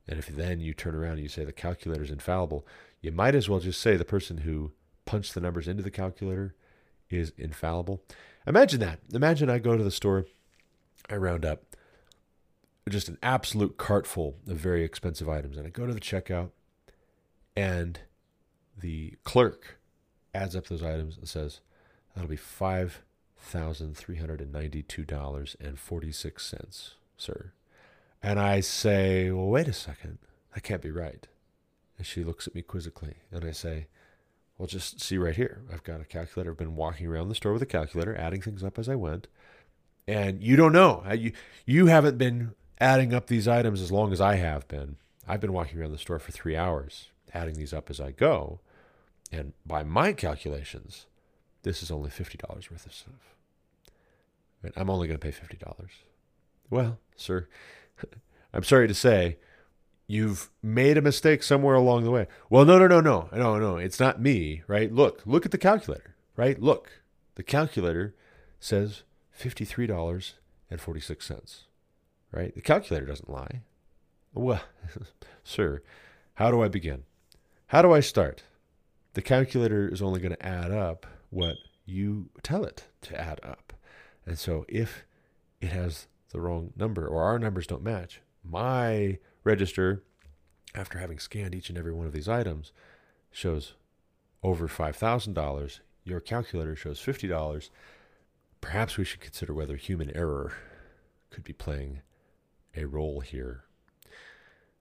And 0.08 0.20
if 0.20 0.28
then 0.28 0.60
you 0.60 0.74
turn 0.74 0.96
around 0.96 1.14
and 1.14 1.24
you 1.24 1.28
say 1.28 1.44
the 1.44 1.52
calculator 1.52 2.04
is 2.04 2.12
infallible, 2.12 2.66
you 3.02 3.12
might 3.12 3.36
as 3.36 3.50
well 3.50 3.60
just 3.60 3.82
say 3.82 3.98
the 3.98 4.06
person 4.06 4.40
who 4.40 4.72
punched 5.06 5.34
the 5.34 5.42
numbers 5.42 5.68
into 5.68 5.84
the 5.84 5.92
calculator 5.92 6.56
is 7.10 7.34
infallible. 7.38 8.02
Imagine 8.46 8.80
that. 8.80 9.00
Imagine 9.14 9.50
I 9.50 9.60
go 9.60 9.76
to 9.76 9.84
the 9.84 9.92
store, 9.92 10.26
I 11.10 11.16
round 11.16 11.44
up 11.44 11.64
just 12.88 13.10
an 13.10 13.18
absolute 13.22 13.78
cart 13.78 14.08
full 14.08 14.36
of 14.48 14.58
very 14.58 14.84
expensive 14.84 15.28
items, 15.28 15.58
and 15.58 15.68
I 15.68 15.70
go 15.70 15.86
to 15.86 15.94
the 15.94 16.00
checkout, 16.00 16.52
and 17.56 18.00
the 18.78 19.16
clerk 19.24 19.80
adds 20.34 20.56
up 20.56 20.68
those 20.68 20.84
items 20.84 21.18
and 21.18 21.28
says, 21.28 21.60
that'll 22.14 22.30
be 22.30 22.38
five 22.38 23.02
thousand 23.40 23.96
three 23.98 24.18
hundred 24.18 24.42
and 24.42 24.52
ninety-two 24.52 25.06
dollars 25.06 25.56
and 25.60 25.80
forty-six 25.80 26.46
cents, 26.46 26.96
sir. 27.18 27.52
And 28.22 28.40
I 28.40 28.60
say, 28.62 29.32
Well, 29.32 29.48
wait 29.48 29.68
a 29.68 29.74
second. 29.74 30.18
That 30.54 30.62
can't 30.62 30.82
be 30.82 30.92
right. 30.92 31.28
And 31.98 32.06
she 32.06 32.24
looks 32.24 32.48
at 32.48 32.56
me 32.56 32.62
quizzically. 32.62 33.16
And 33.32 33.46
I 33.46 33.52
say, 33.52 33.88
Well, 34.58 34.68
just 34.68 35.02
see 35.02 35.18
right 35.18 35.36
here. 35.36 35.62
I've 35.72 35.84
got 35.84 36.02
a 36.02 36.06
calculator. 36.06 36.52
I've 36.52 36.58
been 36.58 36.76
walking 36.76 37.08
around 37.08 37.30
the 37.30 37.36
store 37.36 37.54
with 37.54 37.62
a 37.62 37.68
calculator, 37.68 38.16
adding 38.16 38.42
things 38.42 38.64
up 38.64 38.80
as 38.80 38.90
I 38.90 38.96
went. 38.96 39.28
And 40.08 40.42
you 40.42 40.56
don't 40.56 40.72
know. 40.72 41.04
You, 41.14 41.34
you 41.66 41.88
haven't 41.88 42.18
been 42.18 42.54
adding 42.80 43.14
up 43.14 43.28
these 43.28 43.48
items 43.48 43.82
as 43.82 43.92
long 43.92 44.14
as 44.14 44.22
I 44.22 44.36
have 44.36 44.68
been. 44.68 44.96
I've 45.28 45.42
been 45.42 45.54
walking 45.54 45.80
around 45.80 45.92
the 45.92 45.98
store 45.98 46.20
for 46.20 46.32
three 46.32 46.56
hours, 46.56 47.10
adding 47.34 47.56
these 47.56 47.74
up 47.74 47.90
as 47.90 48.00
I 48.00 48.12
go. 48.12 48.62
And 49.32 49.52
by 49.66 49.84
my 49.84 50.14
calculations, 50.14 51.06
this 51.68 51.84
is 51.84 51.92
only 51.92 52.10
$50 52.10 52.72
worth 52.72 52.86
of 52.86 52.94
stuff. 52.94 53.36
I'm 54.78 54.90
only 54.90 55.08
going 55.08 55.20
to 55.20 55.24
pay 55.26 55.34
$50. 55.34 55.88
Well, 56.70 56.98
sir, 57.16 57.48
I'm 58.54 58.64
sorry 58.64 58.88
to 58.88 58.94
say, 58.94 59.38
you've 60.08 60.50
made 60.64 60.98
a 60.98 61.02
mistake 61.02 61.44
somewhere 61.44 61.76
along 61.76 62.06
the 62.06 62.12
way. 62.12 62.28
Well, 62.50 62.64
no, 62.64 62.80
no, 62.80 62.88
no, 62.88 63.02
no, 63.02 63.30
no, 63.34 63.60
no. 63.60 63.78
It's 63.78 64.00
not 64.00 64.22
me, 64.22 64.64
right? 64.66 64.92
Look, 64.92 65.22
look 65.26 65.46
at 65.46 65.52
the 65.52 65.58
calculator, 65.58 66.16
right? 66.38 66.60
Look, 66.60 67.02
the 67.36 67.44
calculator 67.44 68.16
says 68.60 69.04
fifty-three 69.32 69.88
dollars 69.88 70.36
and 70.72 70.82
forty-six 70.82 71.26
cents, 71.26 71.66
right? 72.32 72.56
The 72.56 72.62
calculator 72.62 73.06
doesn't 73.06 73.30
lie. 73.30 73.62
Well, 74.34 74.64
sir, 75.44 75.82
how 76.36 76.50
do 76.50 76.64
I 76.64 76.70
begin? 76.70 77.04
How 77.68 77.82
do 77.82 77.92
I 77.92 78.00
start? 78.00 78.44
The 79.14 79.22
calculator 79.22 79.88
is 79.88 80.02
only 80.02 80.20
going 80.20 80.36
to 80.36 80.46
add 80.46 80.72
up 80.72 81.06
what 81.30 81.58
you 81.86 82.30
tell 82.44 82.64
it 82.64 82.86
to 83.02 83.20
add 83.20 83.40
up. 83.44 83.74
And 84.26 84.38
so 84.38 84.66
if 84.68 85.06
it 85.62 85.70
has 85.70 86.08
the 86.32 86.42
wrong 86.42 86.74
number 86.76 87.08
or 87.08 87.24
our 87.24 87.40
numbers 87.40 87.68
don't 87.68 87.84
match, 87.84 88.22
my 88.44 89.20
register, 89.44 90.04
after 90.76 91.00
having 91.00 91.20
scanned 91.20 91.56
each 91.56 91.70
and 91.70 91.78
every 91.78 91.94
one 91.94 92.06
of 92.06 92.14
these 92.14 92.30
items, 92.30 92.72
shows 93.32 93.74
over 94.44 94.68
$5,000. 94.68 95.80
Your 96.04 96.20
calculator 96.20 96.76
shows 96.76 97.00
$50. 97.00 97.70
Perhaps 98.62 98.98
we 98.98 99.04
should 99.04 99.20
consider 99.20 99.54
whether 99.54 99.76
human 99.76 100.16
error 100.16 100.54
could 101.30 101.44
be 101.44 101.54
playing 101.54 102.02
a 102.76 102.86
role 102.86 103.20
here. 103.22 103.64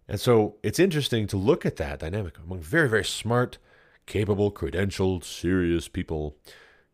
And 0.09 0.21
so 0.21 0.57
it's 0.63 0.79
interesting 0.79 1.27
to 1.29 1.37
look 1.37 1.67
at 1.67 1.77
that 1.77 1.99
dynamic 1.99 2.39
among 2.39 2.61
very, 2.61 2.89
very 2.89 3.05
smart, 3.05 3.59
capable, 4.07 4.51
credentialed, 4.51 5.25
serious 5.25 5.88
people 5.88 6.37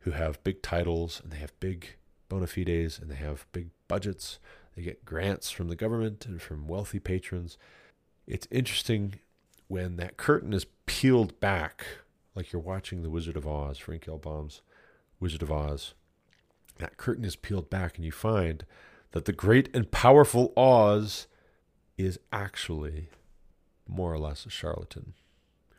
who 0.00 0.10
have 0.12 0.42
big 0.42 0.62
titles 0.62 1.20
and 1.22 1.32
they 1.32 1.36
have 1.36 1.58
big 1.60 1.96
bona 2.28 2.46
fides 2.46 2.98
and 2.98 3.10
they 3.10 3.16
have 3.16 3.46
big 3.52 3.70
budgets 3.86 4.38
they 4.74 4.82
get 4.82 5.04
grants 5.04 5.50
from 5.50 5.68
the 5.68 5.76
government 5.76 6.24
and 6.26 6.40
from 6.40 6.66
wealthy 6.66 6.98
patrons. 6.98 7.58
It's 8.26 8.48
interesting 8.50 9.20
when 9.68 9.96
that 9.96 10.16
curtain 10.16 10.52
is 10.52 10.66
peeled 10.86 11.38
back, 11.40 11.84
like 12.34 12.52
you're 12.52 12.62
watching 12.62 13.02
The 13.02 13.10
Wizard 13.10 13.36
of 13.36 13.46
Oz, 13.46 13.78
Frank 13.78 14.08
L. 14.08 14.18
Baum's 14.18 14.62
Wizard 15.20 15.42
of 15.42 15.52
Oz. 15.52 15.94
That 16.78 16.96
curtain 16.96 17.24
is 17.24 17.36
peeled 17.36 17.68
back, 17.68 17.96
and 17.96 18.04
you 18.04 18.12
find 18.12 18.64
that 19.12 19.26
the 19.26 19.32
great 19.32 19.68
and 19.74 19.90
powerful 19.90 20.52
Oz 20.56 21.26
is 21.98 22.18
actually 22.32 23.10
more 23.86 24.12
or 24.12 24.18
less 24.18 24.46
a 24.46 24.50
charlatan 24.50 25.12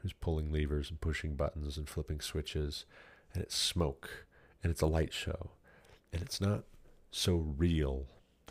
who's 0.04 0.14
pulling 0.14 0.52
levers 0.52 0.92
and 0.92 1.02
pushing 1.02 1.36
buttons 1.36 1.78
and 1.78 1.90
flipping 1.90 2.22
switches, 2.22 2.86
and 3.34 3.42
it's 3.42 3.56
smoke, 3.56 4.28
and 4.62 4.70
it's 4.70 4.82
a 4.82 4.88
light 4.88 5.14
show, 5.14 5.52
and 6.12 6.22
it's 6.22 6.40
not 6.40 6.66
so 7.10 7.36
real 7.58 8.06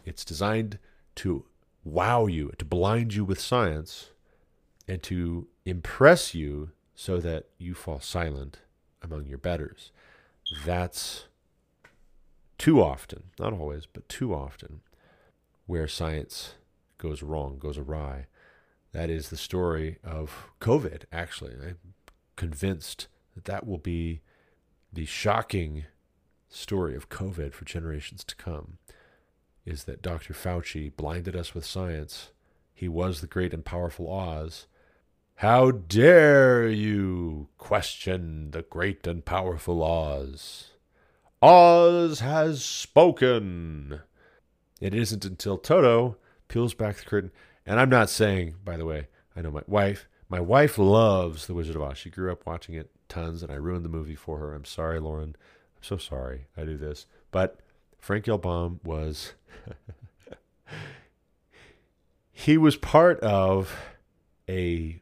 it's 0.05 0.25
designed 0.25 0.79
to 1.17 1.45
wow 1.85 2.27
you, 2.27 2.53
to 2.59 2.65
blind 2.65 3.15
you 3.15 3.25
with 3.25 3.41
science, 3.41 4.11
and 4.88 5.03
to 5.03 5.47
impress 5.65 6.35
you 6.35 6.71
so 6.95 7.19
that 7.19 7.47
you 7.59 7.75
fall 7.75 8.01
silent 8.01 8.59
among 9.01 9.27
your 9.27 9.38
betters. 9.38 9.93
That's 10.65 11.27
too 12.59 12.81
often, 12.83 13.25
not 13.38 13.53
always, 13.53 13.87
but 13.87 14.09
too 14.09 14.35
often, 14.35 14.81
where 15.67 15.88
science 15.88 16.55
goes 16.99 17.23
wrong, 17.23 17.59
goes 17.59 17.79
awry. 17.79 18.27
That 18.93 19.11
is 19.11 19.31
the 19.31 19.37
story 19.37 19.99
of 20.05 20.51
COVID, 20.61 21.05
actually. 21.11 21.55
I'm 21.55 21.79
convinced 22.37 23.09
that 23.35 23.47
that 23.47 23.67
will 23.67 23.79
be 23.79 24.21
the 24.93 25.07
shocking 25.07 25.85
story 26.49 26.95
of 26.95 27.09
COVID 27.09 27.55
for 27.55 27.65
generations 27.65 28.23
to 28.25 28.37
come 28.37 28.79
is 29.65 29.85
that 29.85 30.03
Dr. 30.03 30.35
Fauci 30.35 30.95
blinded 30.95 31.37
us 31.37 31.55
with 31.55 31.65
science. 31.65 32.31
He 32.75 32.89
was 32.89 33.21
the 33.21 33.27
great 33.27 33.55
and 33.55 33.65
powerful 33.65 34.13
Oz. 34.13 34.67
How 35.37 35.71
dare 35.71 36.69
you 36.69 37.49
question 37.59 38.51
the 38.51 38.63
great 38.63 39.07
and 39.07 39.25
powerful 39.25 39.83
Oz? 39.83 40.71
Oz 41.41 42.21
has 42.21 42.65
spoken. 42.65 44.01
It 44.81 44.95
isn't 44.95 45.25
until 45.25 45.59
Toto 45.59 46.17
peels 46.49 46.75
back 46.75 46.97
the 46.97 47.05
curtain. 47.05 47.31
And 47.66 47.79
I'm 47.79 47.88
not 47.88 48.11
saying, 48.11 48.57
by 48.64 48.77
the 48.77 48.85
way, 48.85 49.09
I 49.37 49.42
know 49.42 49.51
my 49.51 49.62
wife, 49.66 50.09
my 50.29 50.40
wife 50.40 50.79
loves 50.79 51.46
The 51.46 51.55
Wizard 51.55 51.77
of 51.77 51.83
Oz. 51.83 51.98
She 51.98 52.11
grew 52.11 52.33
up 52.33 52.46
watching 52.46 52.75
it 52.75 52.90
tons, 53.09 53.42
and 53.42 53.53
I 53.53 53.57
ruined 53.57 53.85
the 53.85 53.90
movie 53.90 54.14
for 54.14 54.38
her. 54.38 54.55
I'm 54.55 54.64
sorry, 54.64 54.98
Lauren. 54.98 55.37
I'm 55.77 55.83
so 55.83 55.96
sorry 55.96 56.46
I 56.57 56.64
do 56.64 56.77
this. 56.77 57.07
But 57.31 57.59
Frank 57.98 58.27
L. 58.29 58.38
Baum 58.38 58.81
was 58.83 59.35
he 62.33 62.59
was 62.59 62.77
part 62.77 63.20
of 63.20 63.77
a 64.48 65.01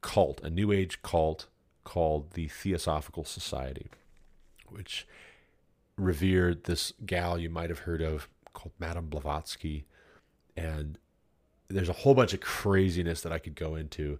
cult, 0.00 0.40
a 0.42 0.50
new 0.50 0.72
age 0.72 1.02
cult 1.02 1.46
called 1.84 2.32
the 2.32 2.48
Theosophical 2.48 3.24
Society, 3.24 3.90
which 4.68 5.06
revered 5.96 6.64
this 6.64 6.92
gal 7.04 7.38
you 7.38 7.50
might 7.50 7.68
have 7.70 7.80
heard 7.80 8.00
of 8.00 8.28
called 8.52 8.72
Madame 8.78 9.08
Blavatsky. 9.08 9.84
And 10.56 10.98
there's 11.72 11.88
a 11.88 11.94
whole 11.94 12.14
bunch 12.14 12.32
of 12.32 12.40
craziness 12.40 13.22
that 13.22 13.32
I 13.32 13.38
could 13.38 13.54
go 13.54 13.74
into 13.74 14.18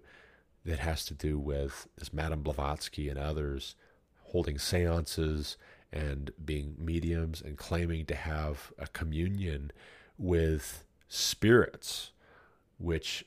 that 0.65 0.79
has 0.79 1.05
to 1.05 1.13
do 1.13 1.37
with 1.37 1.87
this 1.97 2.13
Madame 2.13 2.41
Blavatsky 2.41 3.09
and 3.09 3.19
others 3.19 3.75
holding 4.23 4.57
seances 4.57 5.57
and 5.91 6.31
being 6.43 6.75
mediums 6.77 7.41
and 7.41 7.57
claiming 7.57 8.05
to 8.07 8.15
have 8.15 8.71
a 8.79 8.87
communion 8.87 9.71
with 10.17 10.83
spirits, 11.07 12.11
which, 12.79 13.25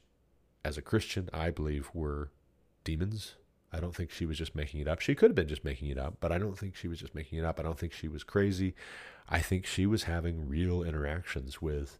as 0.65 0.77
a 0.77 0.83
Christian, 0.83 1.29
I 1.33 1.51
believe 1.51 1.91
were 1.95 2.31
demons. 2.83 3.35
I 3.73 3.79
don't 3.79 3.95
think 3.95 4.11
she 4.11 4.27
was 4.27 4.39
just 4.39 4.55
making 4.55 4.81
it 4.81 4.89
up. 4.89 5.01
She 5.01 5.15
could 5.15 5.31
have 5.31 5.37
been 5.37 5.49
just 5.49 5.65
making 5.65 5.89
it 5.89 5.99
up, 5.99 6.17
but 6.21 6.33
I 6.33 6.39
don't 6.39 6.59
think 6.59 6.75
she 6.75 6.89
was 6.89 6.99
just 6.99 7.15
making 7.15 7.39
it 7.39 7.45
up. 7.45 7.61
I 7.61 7.62
don't 7.62 7.79
think 7.79 7.93
she 7.93 8.09
was 8.09 8.25
crazy. 8.25 8.75
I 9.29 9.41
think 9.41 9.67
she 9.67 9.87
was 9.87 10.05
having 10.05 10.49
real 10.49 10.83
interactions 10.83 11.61
with 11.61 11.99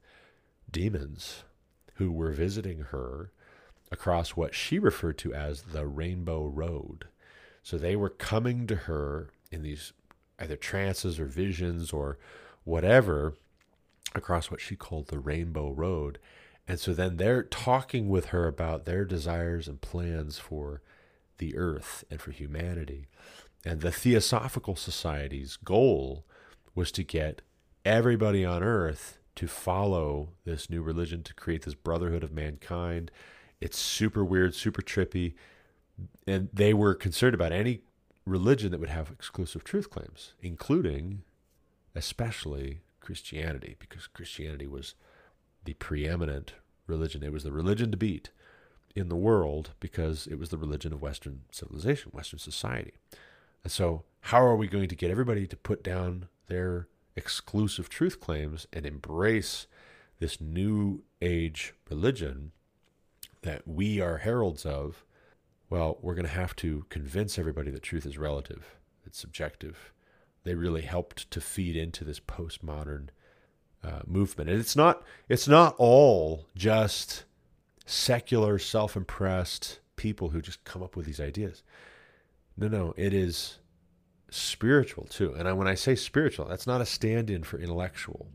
demons 0.71 1.45
who 1.97 2.11
were 2.13 2.33
visiting 2.33 2.81
her 2.91 3.31
across 3.91 4.31
what 4.31 4.55
she 4.55 4.79
referred 4.79 5.19
to 5.19 5.35
as 5.35 5.63
the 5.63 5.87
Rainbow 5.87 6.47
Road. 6.47 7.07
So 7.63 7.79
they 7.79 7.97
were 7.97 8.11
coming 8.11 8.67
to 8.67 8.77
her 8.77 9.31
in 9.51 9.63
these 9.63 9.93
either 10.39 10.57
trances 10.57 11.19
or 11.19 11.27
visions 11.27 11.93
or 11.93 12.19
whatever 12.65 13.35
across 14.15 14.51
what 14.51 14.61
she 14.61 14.77
called 14.77 15.09
the 15.09 15.19
Rainbow 15.19 15.71
Road. 15.71 16.19
And 16.69 16.81
so 16.81 16.93
then 16.93 17.17
they're 17.17 17.43
talking 17.43 18.09
with 18.09 18.27
her 18.27 18.47
about 18.47 18.85
their 18.85 19.05
desires 19.05 19.69
and 19.69 19.81
plans 19.81 20.39
for 20.39 20.83
the 21.39 21.57
earth 21.57 22.05
and 22.11 22.21
for 22.21 22.33
humanity. 22.33 23.07
And 23.65 23.81
the 23.81 23.93
Theosophical 23.93 24.77
Society's 24.77 25.57
goal 25.57 26.25
was 26.75 26.91
to 26.93 27.03
get 27.03 27.43
everybody 27.85 28.45
on 28.45 28.63
earth 28.63 29.19
to 29.37 29.47
follow 29.47 30.31
this 30.45 30.69
new 30.69 30.83
religion, 30.83 31.23
to 31.23 31.35
create 31.35 31.65
this 31.65 31.75
brotherhood 31.75 32.25
of 32.25 32.33
mankind. 32.33 33.11
It's 33.61 33.79
super 33.79 34.25
weird, 34.25 34.55
super 34.55 34.83
trippy. 34.83 35.35
And 36.27 36.49
they 36.53 36.75
were 36.75 36.95
concerned 36.95 37.35
about 37.35 37.53
any 37.53 37.81
religion 38.27 38.73
that 38.73 38.81
would 38.81 38.89
have 38.89 39.11
exclusive 39.11 39.63
truth 39.63 39.89
claims, 39.89 40.35
including, 40.43 41.23
especially, 41.95 42.81
Christianity, 43.01 43.77
because 43.79 44.09
Christianity 44.09 44.67
was 44.67 44.95
the 45.65 45.75
preeminent 45.75 46.55
religion. 46.87 47.23
It 47.23 47.33
was 47.33 47.45
the 47.45 47.53
religion 47.53 47.91
to 47.93 47.97
beat 47.97 48.31
in 48.95 49.09
the 49.09 49.17
world 49.17 49.71
because 49.79 50.27
it 50.27 50.39
was 50.39 50.49
the 50.49 50.59
religion 50.59 50.93
of 50.93 51.03
Western 51.03 51.43
civilization, 51.51 52.11
Western 52.13 52.39
society. 52.39 52.95
And 53.63 53.71
so, 53.71 54.05
how 54.23 54.45
are 54.45 54.57
we 54.57 54.67
going 54.67 54.89
to 54.89 54.97
get 54.97 55.11
everybody 55.11 55.47
to 55.47 55.57
put 55.57 55.85
down 55.85 56.29
their 56.49 56.89
exclusive 57.17 57.89
truth 57.89 58.21
claims 58.21 58.67
and 58.73 58.87
embrace 58.87 59.67
this 60.19 60.41
new 60.41 61.03
age 61.21 61.75
religion 61.91 62.53
that 63.43 63.67
we 63.67 64.01
are 64.01 64.19
heralds 64.19 64.67
of? 64.67 65.05
Well, 65.69 65.99
we're 66.01 66.15
going 66.15 66.27
to 66.27 66.33
have 66.33 66.55
to 66.57 66.87
convince 66.89 67.39
everybody 67.39 67.71
that 67.71 67.83
truth 67.83 68.07
is 68.07 68.19
relative, 68.19 68.77
it's 69.05 69.19
subjective. 69.19 69.93
They 70.45 70.55
really 70.55 70.83
helped 70.83 71.29
to 71.33 71.41
feed 71.41 71.75
into 71.75 72.05
this 72.05 72.21
postmodern 72.21 73.09
uh, 73.83 74.01
movement, 74.07 74.49
and 74.49 74.61
it's 74.61 74.77
not 74.77 75.03
it's 75.29 75.49
not 75.49 75.75
all 75.79 76.47
just 76.55 77.25
secular, 77.85 78.59
self 78.59 78.97
impressed 78.97 79.81
people 79.97 80.31
who 80.31 80.41
just 80.41 80.63
come 80.65 80.83
up 80.83 80.95
with 80.97 81.07
these 81.07 81.21
ideas. 81.21 81.63
No, 82.57 82.69
no, 82.69 82.95
it 82.97 83.13
is 83.13 83.59
spiritual 84.31 85.05
too. 85.05 85.35
And 85.35 85.49
I, 85.49 85.53
when 85.53 85.69
I 85.69 85.75
say 85.75 85.95
spiritual, 85.95 86.47
that's 86.47 86.67
not 86.67 86.81
a 86.81 86.87
stand 86.87 87.31
in 87.31 87.43
for 87.43 87.59
intellectual, 87.59 88.29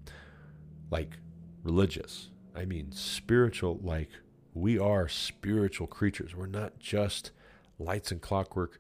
like 0.89 1.17
religious. 1.63 2.29
I 2.55 2.65
mean 2.65 2.91
spiritual, 2.91 3.79
like 3.81 4.09
we 4.53 4.77
are 4.77 5.07
spiritual 5.07 5.87
creatures. 5.87 6.35
We're 6.35 6.47
not 6.47 6.79
just 6.79 7.31
lights 7.79 8.11
and 8.11 8.21
clockwork. 8.21 8.79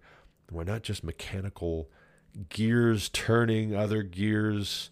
We're 0.51 0.63
not 0.65 0.83
just 0.83 1.03
mechanical 1.03 1.89
gears 2.49 3.09
turning 3.09 3.75
other 3.75 4.03
gears 4.03 4.89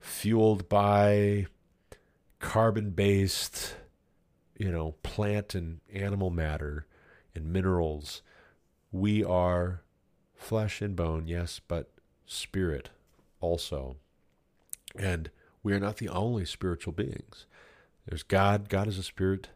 fueled 0.00 0.68
by 0.68 1.46
carbon 2.38 2.90
based 2.90 3.76
you 4.58 4.72
know, 4.72 4.94
plant 5.02 5.54
and 5.54 5.80
animal 5.92 6.30
matter 6.30 6.86
and 7.34 7.52
minerals. 7.52 8.22
We 8.90 9.22
are 9.22 9.82
flesh 10.36 10.80
and 10.80 10.94
bone, 10.94 11.26
yes, 11.26 11.60
but 11.66 11.90
spirit 12.26 12.90
also. 13.40 13.96
And 14.96 15.30
we 15.62 15.72
are 15.72 15.80
not 15.80 15.96
the 15.96 16.08
only 16.08 16.44
spiritual 16.44 16.92
beings. 16.92 17.46
There's 18.06 18.22
God, 18.22 18.68
God 18.68 18.86
is 18.86 18.98
a 18.98 19.02
spirit, 19.02 19.48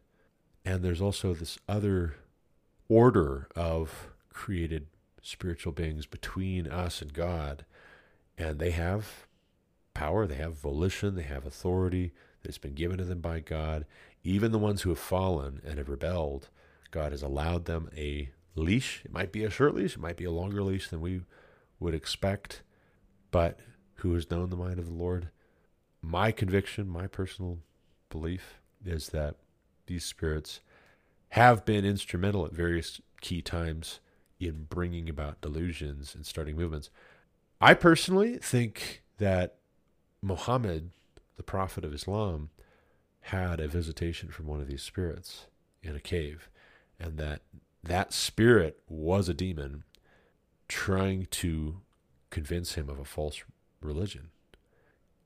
and 0.64 0.82
there's 0.82 1.00
also 1.00 1.34
this 1.34 1.58
other 1.68 2.16
order 2.88 3.48
of 3.54 4.08
created 4.32 4.86
spiritual 5.22 5.72
beings 5.72 6.06
between 6.06 6.66
us 6.66 7.00
and 7.00 7.12
God. 7.12 7.64
And 8.36 8.58
they 8.58 8.70
have 8.70 9.26
power, 9.94 10.26
they 10.26 10.36
have 10.36 10.54
volition, 10.54 11.14
they 11.14 11.22
have 11.22 11.46
authority 11.46 12.12
that's 12.42 12.58
been 12.58 12.74
given 12.74 12.98
to 12.98 13.04
them 13.04 13.20
by 13.20 13.40
God. 13.40 13.84
Even 14.24 14.50
the 14.50 14.58
ones 14.58 14.82
who 14.82 14.90
have 14.90 14.98
fallen 14.98 15.60
and 15.64 15.78
have 15.78 15.88
rebelled, 15.88 16.48
God 16.90 17.12
has 17.12 17.22
allowed 17.22 17.66
them 17.66 17.88
a 17.96 18.30
leash. 18.61 19.03
It 19.05 19.12
might 19.12 19.33
be 19.33 19.44
a 19.44 19.51
short 19.51 19.75
leash, 19.75 19.94
it 19.94 20.01
might 20.01 20.16
be 20.16 20.25
a 20.25 20.31
longer 20.31 20.62
leash 20.62 20.88
than 20.88 21.01
we 21.01 21.23
would 21.79 21.94
expect, 21.94 22.62
but 23.31 23.59
who 23.96 24.14
has 24.14 24.31
known 24.31 24.51
the 24.51 24.57
mind 24.57 24.79
of 24.79 24.87
the 24.87 24.92
Lord? 24.92 25.29
My 26.03 26.33
conviction, 26.33 26.88
my 26.88 27.07
personal 27.07 27.59
belief 28.09 28.61
is 28.85 29.09
that 29.09 29.37
these 29.87 30.05
spirits 30.05 30.61
have 31.31 31.64
been 31.64 31.85
instrumental 31.85 32.46
at 32.46 32.53
various 32.53 33.01
key 33.20 33.42
times 33.42 34.01
in 34.38 34.66
bringing 34.68 35.09
about 35.09 35.40
delusions 35.40 36.14
and 36.14 36.25
starting 36.25 36.57
movements. 36.57 36.90
I 37.61 37.75
personally 37.75 38.38
think 38.38 39.03
that 39.18 39.57
Muhammad, 40.23 40.90
the 41.37 41.42
prophet 41.42 41.85
of 41.85 41.92
Islam, 41.92 42.51
had 43.25 43.61
a 43.61 43.68
visitation 43.68 44.31
from 44.31 44.46
one 44.46 44.61
of 44.61 44.66
these 44.66 44.83
spirits 44.83 45.46
in 45.83 45.94
a 45.94 46.01
cave, 46.01 46.49
and 46.99 47.18
that 47.18 47.42
that 47.82 48.12
spirit 48.12 48.80
was 48.88 49.28
a 49.28 49.34
demon 49.34 49.84
trying 50.68 51.26
to 51.26 51.80
convince 52.30 52.74
him 52.74 52.88
of 52.88 52.98
a 52.98 53.04
false 53.04 53.42
religion. 53.80 54.30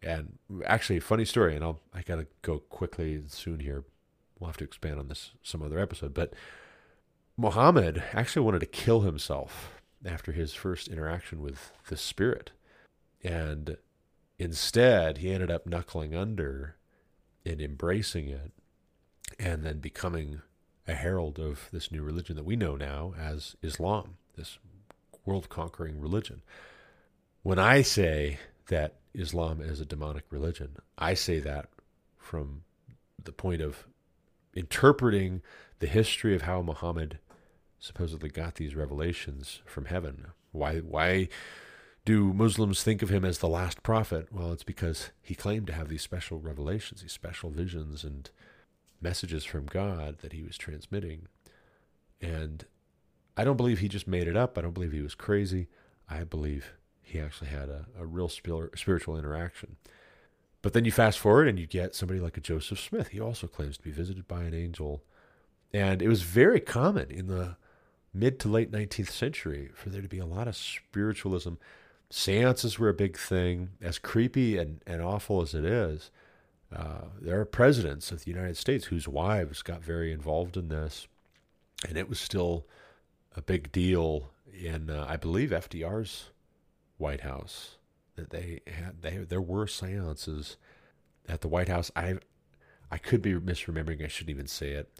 And 0.02 0.38
actually, 0.66 1.00
funny 1.00 1.24
story, 1.24 1.54
and 1.54 1.64
I'll 1.64 1.80
I 1.92 2.02
gotta 2.02 2.26
go 2.42 2.58
quickly 2.58 3.22
soon 3.28 3.60
here. 3.60 3.84
We'll 4.38 4.48
have 4.48 4.56
to 4.58 4.64
expand 4.64 4.98
on 4.98 5.08
this 5.08 5.32
some 5.42 5.62
other 5.62 5.78
episode, 5.78 6.12
but 6.12 6.34
Muhammad 7.36 8.02
actually 8.12 8.44
wanted 8.44 8.60
to 8.60 8.66
kill 8.66 9.00
himself 9.00 9.80
after 10.04 10.32
his 10.32 10.52
first 10.52 10.88
interaction 10.88 11.40
with 11.40 11.72
the 11.88 11.96
spirit, 11.96 12.52
and 13.22 13.78
instead 14.38 15.18
he 15.18 15.32
ended 15.32 15.50
up 15.50 15.66
knuckling 15.66 16.14
under 16.14 16.76
and 17.46 17.60
embracing 17.60 18.28
it 18.28 18.52
and 19.38 19.64
then 19.64 19.78
becoming 19.78 20.42
a 20.86 20.94
herald 20.94 21.38
of 21.38 21.68
this 21.72 21.90
new 21.90 22.02
religion 22.02 22.36
that 22.36 22.44
we 22.44 22.56
know 22.56 22.76
now 22.76 23.14
as 23.18 23.56
Islam, 23.62 24.16
this 24.36 24.58
world 25.24 25.48
conquering 25.48 26.00
religion. 26.00 26.42
When 27.42 27.58
I 27.58 27.82
say 27.82 28.38
that 28.68 28.96
Islam 29.14 29.60
is 29.60 29.80
a 29.80 29.86
demonic 29.86 30.24
religion, 30.30 30.76
I 30.98 31.14
say 31.14 31.40
that 31.40 31.68
from 32.16 32.62
the 33.22 33.32
point 33.32 33.62
of 33.62 33.86
interpreting 34.54 35.42
the 35.78 35.86
history 35.86 36.34
of 36.34 36.42
how 36.42 36.62
Muhammad 36.62 37.18
supposedly 37.78 38.30
got 38.30 38.54
these 38.54 38.74
revelations 38.74 39.60
from 39.66 39.86
heaven. 39.86 40.26
Why 40.52 40.78
why 40.78 41.28
do 42.04 42.32
Muslims 42.32 42.82
think 42.82 43.02
of 43.02 43.08
him 43.08 43.24
as 43.24 43.38
the 43.38 43.48
last 43.48 43.82
prophet? 43.82 44.28
Well, 44.30 44.52
it's 44.52 44.62
because 44.62 45.10
he 45.22 45.34
claimed 45.34 45.66
to 45.68 45.72
have 45.72 45.88
these 45.88 46.02
special 46.02 46.38
revelations, 46.38 47.02
these 47.02 47.12
special 47.12 47.50
visions 47.50 48.04
and 48.04 48.30
messages 49.04 49.44
from 49.44 49.66
God 49.66 50.18
that 50.18 50.32
he 50.32 50.42
was 50.42 50.58
transmitting. 50.58 51.28
And 52.20 52.64
I 53.36 53.44
don't 53.44 53.56
believe 53.56 53.78
he 53.78 53.88
just 53.88 54.08
made 54.08 54.26
it 54.26 54.36
up. 54.36 54.58
I 54.58 54.62
don't 54.62 54.74
believe 54.74 54.90
he 54.90 55.00
was 55.00 55.14
crazy. 55.14 55.68
I 56.10 56.24
believe 56.24 56.72
he 57.02 57.20
actually 57.20 57.50
had 57.50 57.68
a, 57.68 57.86
a 57.96 58.04
real 58.04 58.28
spiritual 58.28 59.16
interaction. 59.16 59.76
But 60.62 60.72
then 60.72 60.84
you 60.84 60.90
fast 60.90 61.20
forward 61.20 61.46
and 61.46 61.58
you 61.58 61.66
get 61.66 61.94
somebody 61.94 62.18
like 62.18 62.36
a 62.36 62.40
Joseph 62.40 62.80
Smith. 62.80 63.08
He 63.08 63.20
also 63.20 63.46
claims 63.46 63.76
to 63.76 63.82
be 63.84 63.92
visited 63.92 64.26
by 64.26 64.42
an 64.42 64.54
angel. 64.54 65.04
And 65.72 66.02
it 66.02 66.08
was 66.08 66.22
very 66.22 66.60
common 66.60 67.10
in 67.10 67.28
the 67.28 67.56
mid 68.12 68.40
to 68.40 68.48
late 68.48 68.72
19th 68.72 69.10
century 69.10 69.70
for 69.74 69.90
there 69.90 70.02
to 70.02 70.08
be 70.08 70.18
a 70.18 70.26
lot 70.26 70.48
of 70.48 70.56
spiritualism 70.56 71.54
Seances 72.10 72.78
were 72.78 72.88
a 72.88 72.94
big 72.94 73.18
thing. 73.18 73.70
As 73.80 73.98
creepy 73.98 74.56
and, 74.56 74.80
and 74.86 75.02
awful 75.02 75.42
as 75.42 75.52
it 75.52 75.64
is, 75.64 76.12
uh, 76.74 77.04
there 77.20 77.40
are 77.40 77.44
presidents 77.44 78.10
of 78.10 78.24
the 78.24 78.30
United 78.30 78.56
States 78.56 78.86
whose 78.86 79.06
wives 79.06 79.62
got 79.62 79.82
very 79.82 80.12
involved 80.12 80.56
in 80.56 80.68
this, 80.68 81.06
and 81.86 81.96
it 81.96 82.08
was 82.08 82.18
still 82.18 82.66
a 83.36 83.42
big 83.42 83.70
deal 83.70 84.30
in, 84.52 84.90
uh, 84.90 85.06
I 85.08 85.16
believe, 85.16 85.50
FDR's 85.50 86.30
White 86.98 87.20
House 87.20 87.76
that 88.16 88.30
they 88.30 88.60
had. 88.66 89.02
They 89.02 89.18
there 89.18 89.40
were 89.40 89.66
seances 89.66 90.56
at 91.28 91.40
the 91.40 91.48
White 91.48 91.68
House. 91.68 91.90
I 91.94 92.16
I 92.90 92.98
could 92.98 93.22
be 93.22 93.34
misremembering. 93.34 94.04
I 94.04 94.08
shouldn't 94.08 94.34
even 94.34 94.46
say 94.46 94.72
it, 94.72 94.92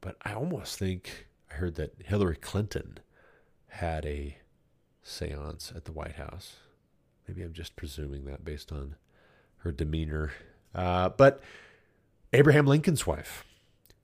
but 0.00 0.16
I 0.22 0.32
almost 0.32 0.78
think 0.78 1.26
I 1.50 1.54
heard 1.54 1.74
that 1.76 1.94
Hillary 2.04 2.36
Clinton 2.36 2.98
had 3.68 4.04
a 4.06 4.38
seance 5.02 5.72
at 5.74 5.84
the 5.84 5.92
White 5.92 6.16
House. 6.16 6.56
Maybe 7.26 7.42
I'm 7.42 7.52
just 7.52 7.76
presuming 7.76 8.24
that 8.24 8.44
based 8.44 8.72
on 8.72 8.96
her 9.58 9.72
demeanor. 9.72 10.32
Uh, 10.74 11.08
but 11.08 11.40
Abraham 12.32 12.66
Lincoln's 12.66 13.06
wife, 13.06 13.44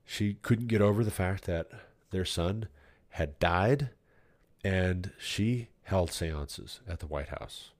she 0.05 0.35
couldn't 0.35 0.69
get 0.69 0.81
over 0.81 1.05
the 1.05 1.11
fact 1.11 1.45
that 1.45 1.69
their 2.11 2.25
son 2.25 2.69
had 3.11 3.39
died, 3.39 3.91
and 4.65 5.13
she 5.19 5.69
held 5.85 6.11
seances 6.11 6.81
at 6.89 7.01
the 7.01 7.07
White 7.07 7.29
House. 7.29 7.71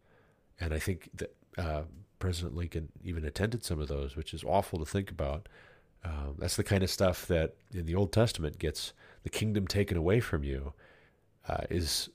And 0.61 0.73
I 0.73 0.79
think 0.79 1.11
that 1.15 1.35
uh, 1.59 1.83
President 2.19 2.55
Lincoln 2.57 2.91
even 3.05 3.25
attended 3.25 3.65
some 3.65 3.81
of 3.81 3.89
those, 3.89 4.17
which 4.17 4.33
is 4.33 4.45
awful 4.45 4.79
to 4.79 4.85
think 4.85 5.11
about. 5.11 5.49
Um, 6.05 6.37
that's 6.39 6.57
the 6.57 6.65
kind 6.65 6.83
of 6.83 6.91
stuff 6.91 7.27
that 7.27 7.57
in 7.73 7.87
the 7.87 7.95
Old 7.95 8.13
Testament 8.13 8.59
gets 8.59 8.93
the 9.25 9.31
kingdom 9.31 9.67
taken 9.67 9.97
away 9.97 10.21
from 10.21 10.45
you, 10.45 10.73
uh, 11.49 11.65
is 11.69 12.09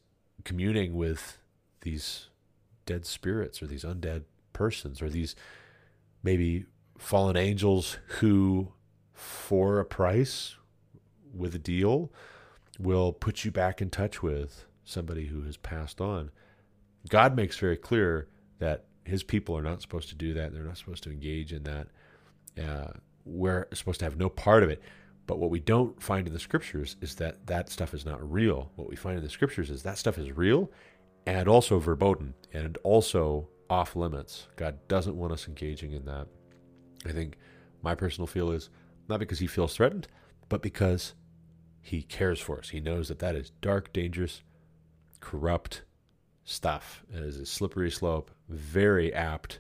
communing 0.44 0.96
with 0.96 1.38
these 1.82 2.28
dead 2.86 3.06
spirits 3.06 3.62
or 3.62 3.68
these 3.68 3.84
undead 3.84 4.24
persons 4.54 5.02
or 5.02 5.10
these 5.10 5.36
maybe 6.24 6.66
fallen 6.98 7.38
angels 7.38 7.98
who, 8.20 8.74
for 9.14 9.80
a 9.80 9.86
price, 9.86 10.56
with 11.34 11.56
a 11.56 11.60
deal, 11.60 12.12
will 12.80 13.14
put 13.14 13.46
you 13.46 13.52
back 13.52 13.82
in 13.82 13.90
touch 13.90 14.22
with 14.22 14.66
somebody 14.84 15.28
who 15.28 15.44
has 15.44 15.58
passed 15.58 16.02
on. 16.02 16.32
God 17.10 17.36
makes 17.36 17.58
very 17.58 17.78
clear 17.78 18.28
that 18.60 18.86
his 19.04 19.24
people 19.24 19.58
are 19.58 19.64
not 19.64 19.82
supposed 19.82 20.10
to 20.10 20.16
do 20.16 20.34
that. 20.34 20.54
They're 20.54 20.64
not 20.64 20.78
supposed 20.78 21.04
to 21.04 21.12
engage 21.12 21.54
in 21.54 21.64
that. 21.64 21.88
Uh, 22.62 22.92
we're 23.26 23.68
supposed 23.74 24.00
to 24.00 24.06
have 24.06 24.18
no 24.18 24.30
part 24.30 24.64
of 24.64 24.70
it. 24.70 24.82
But 25.28 25.40
what 25.40 25.50
we 25.50 25.60
don't 25.60 26.02
find 26.02 26.28
in 26.28 26.34
the 26.34 26.40
scriptures 26.40 26.98
is 27.02 27.16
that 27.16 27.48
that 27.48 27.70
stuff 27.70 27.94
is 27.94 28.06
not 28.06 28.30
real. 28.30 28.72
What 28.76 28.90
we 28.90 28.96
find 28.96 29.18
in 29.18 29.24
the 29.24 29.30
scriptures 29.30 29.70
is 29.70 29.84
that 29.84 29.98
stuff 29.98 30.18
is 30.18 30.32
real 30.32 30.70
and 31.26 31.48
also 31.48 31.80
verboten 31.80 32.34
and 32.54 32.78
also 32.84 33.48
off 33.72 33.96
limits. 33.96 34.48
God 34.58 34.86
doesn't 34.90 35.16
want 35.16 35.32
us 35.32 35.48
engaging 35.48 35.94
in 35.94 36.04
that. 36.04 36.28
I 37.06 37.14
think 37.14 37.38
my 37.82 37.96
personal 37.96 38.28
feel 38.28 38.52
is 38.52 38.70
not 39.08 39.22
because 39.22 39.40
he 39.40 39.48
feels 39.48 39.74
threatened, 39.74 40.10
but 40.50 40.62
because 40.62 41.14
he 41.82 42.04
cares 42.04 42.42
for 42.42 42.60
us. 42.60 42.70
He 42.70 42.82
knows 42.82 43.08
that 43.08 43.20
that 43.20 43.34
is 43.34 43.52
dark, 43.62 43.94
dangerous, 43.94 44.44
corrupt 45.22 45.84
stuff. 46.44 47.06
It 47.10 47.24
is 47.24 47.38
a 47.38 47.46
slippery 47.46 47.90
slope, 47.90 48.30
very 48.50 49.14
apt 49.14 49.60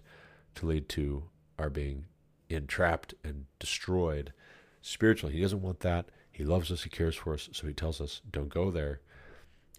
to 0.55 0.65
lead 0.65 0.89
to 0.89 1.23
our 1.57 1.69
being 1.69 2.05
entrapped 2.49 3.13
and 3.23 3.45
destroyed 3.59 4.33
spiritually. 4.81 5.33
He 5.35 5.41
doesn't 5.41 5.61
want 5.61 5.79
that. 5.79 6.07
He 6.29 6.43
loves 6.43 6.69
us, 6.69 6.83
he 6.83 6.89
cares 6.89 7.15
for 7.15 7.33
us, 7.33 7.47
so 7.53 7.65
he 7.65 7.73
tells 7.73 8.01
us, 8.01 8.19
don't 8.29 8.49
go 8.49 8.71
there. 8.71 8.99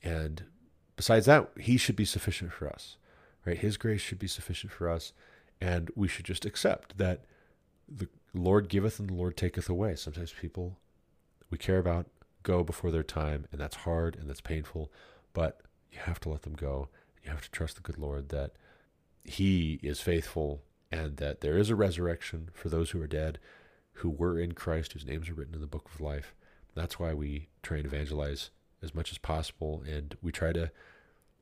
And 0.03 0.45
besides 0.97 1.27
that, 1.27 1.51
he 1.61 1.77
should 1.77 1.97
be 1.97 2.07
sufficient 2.07 2.53
for 2.53 2.67
us. 2.67 2.97
Right? 3.45 3.59
His 3.59 3.77
grace 3.77 4.01
should 4.01 4.19
be 4.19 4.29
sufficient 4.29 4.73
for 4.73 4.89
us, 4.89 5.13
and 5.61 5.91
we 5.97 6.09
should 6.09 6.25
just 6.25 6.45
accept 6.45 6.99
that 6.99 7.25
the 7.89 8.09
Lord 8.35 8.69
giveth 8.69 8.99
and 8.99 9.11
the 9.11 9.15
Lord 9.15 9.37
taketh 9.37 9.69
away. 9.69 9.97
Sometimes 9.97 10.33
people 10.33 10.79
we 11.51 11.59
care 11.59 11.79
about 11.79 12.07
go 12.43 12.65
before 12.65 12.91
their 12.91 13.03
time, 13.03 13.47
and 13.53 13.61
that's 13.61 13.77
hard 13.77 14.17
and 14.17 14.29
that's 14.29 14.41
painful, 14.41 14.91
but 15.33 15.61
you 15.91 15.99
have 16.01 16.19
to 16.21 16.29
let 16.29 16.43
them 16.43 16.55
go. 16.55 16.89
You 17.23 17.31
have 17.31 17.43
to 17.43 17.51
trust 17.51 17.77
the 17.77 17.83
good 17.83 17.99
Lord 17.99 18.31
that 18.31 18.53
He 19.25 19.79
is 19.83 20.01
faithful 20.01 20.63
and 20.91 21.17
that 21.19 21.41
there 21.41 21.57
is 21.57 21.71
a 21.71 21.77
resurrection 21.77 22.49
for 22.53 22.69
those 22.69 22.91
who 22.91 23.01
are 23.01 23.07
dead, 23.07 23.39
who 23.95 24.11
were 24.11 24.39
in 24.39 24.53
Christ, 24.53 24.93
whose 24.93 25.07
names 25.07 25.29
are 25.29 25.35
written 25.35 25.55
in 25.55 25.61
the 25.61 25.67
book 25.67 25.89
of 25.93 26.01
life. 26.01 26.35
That's 26.75 26.99
why 26.99 27.15
we 27.15 27.49
try 27.63 27.79
and 27.79 27.87
evangelize 27.87 28.51
as 28.83 28.95
much 28.95 29.13
as 29.13 29.19
possible, 29.19 29.83
and 29.87 30.17
we 30.21 30.33
try 30.33 30.53
to 30.53 30.71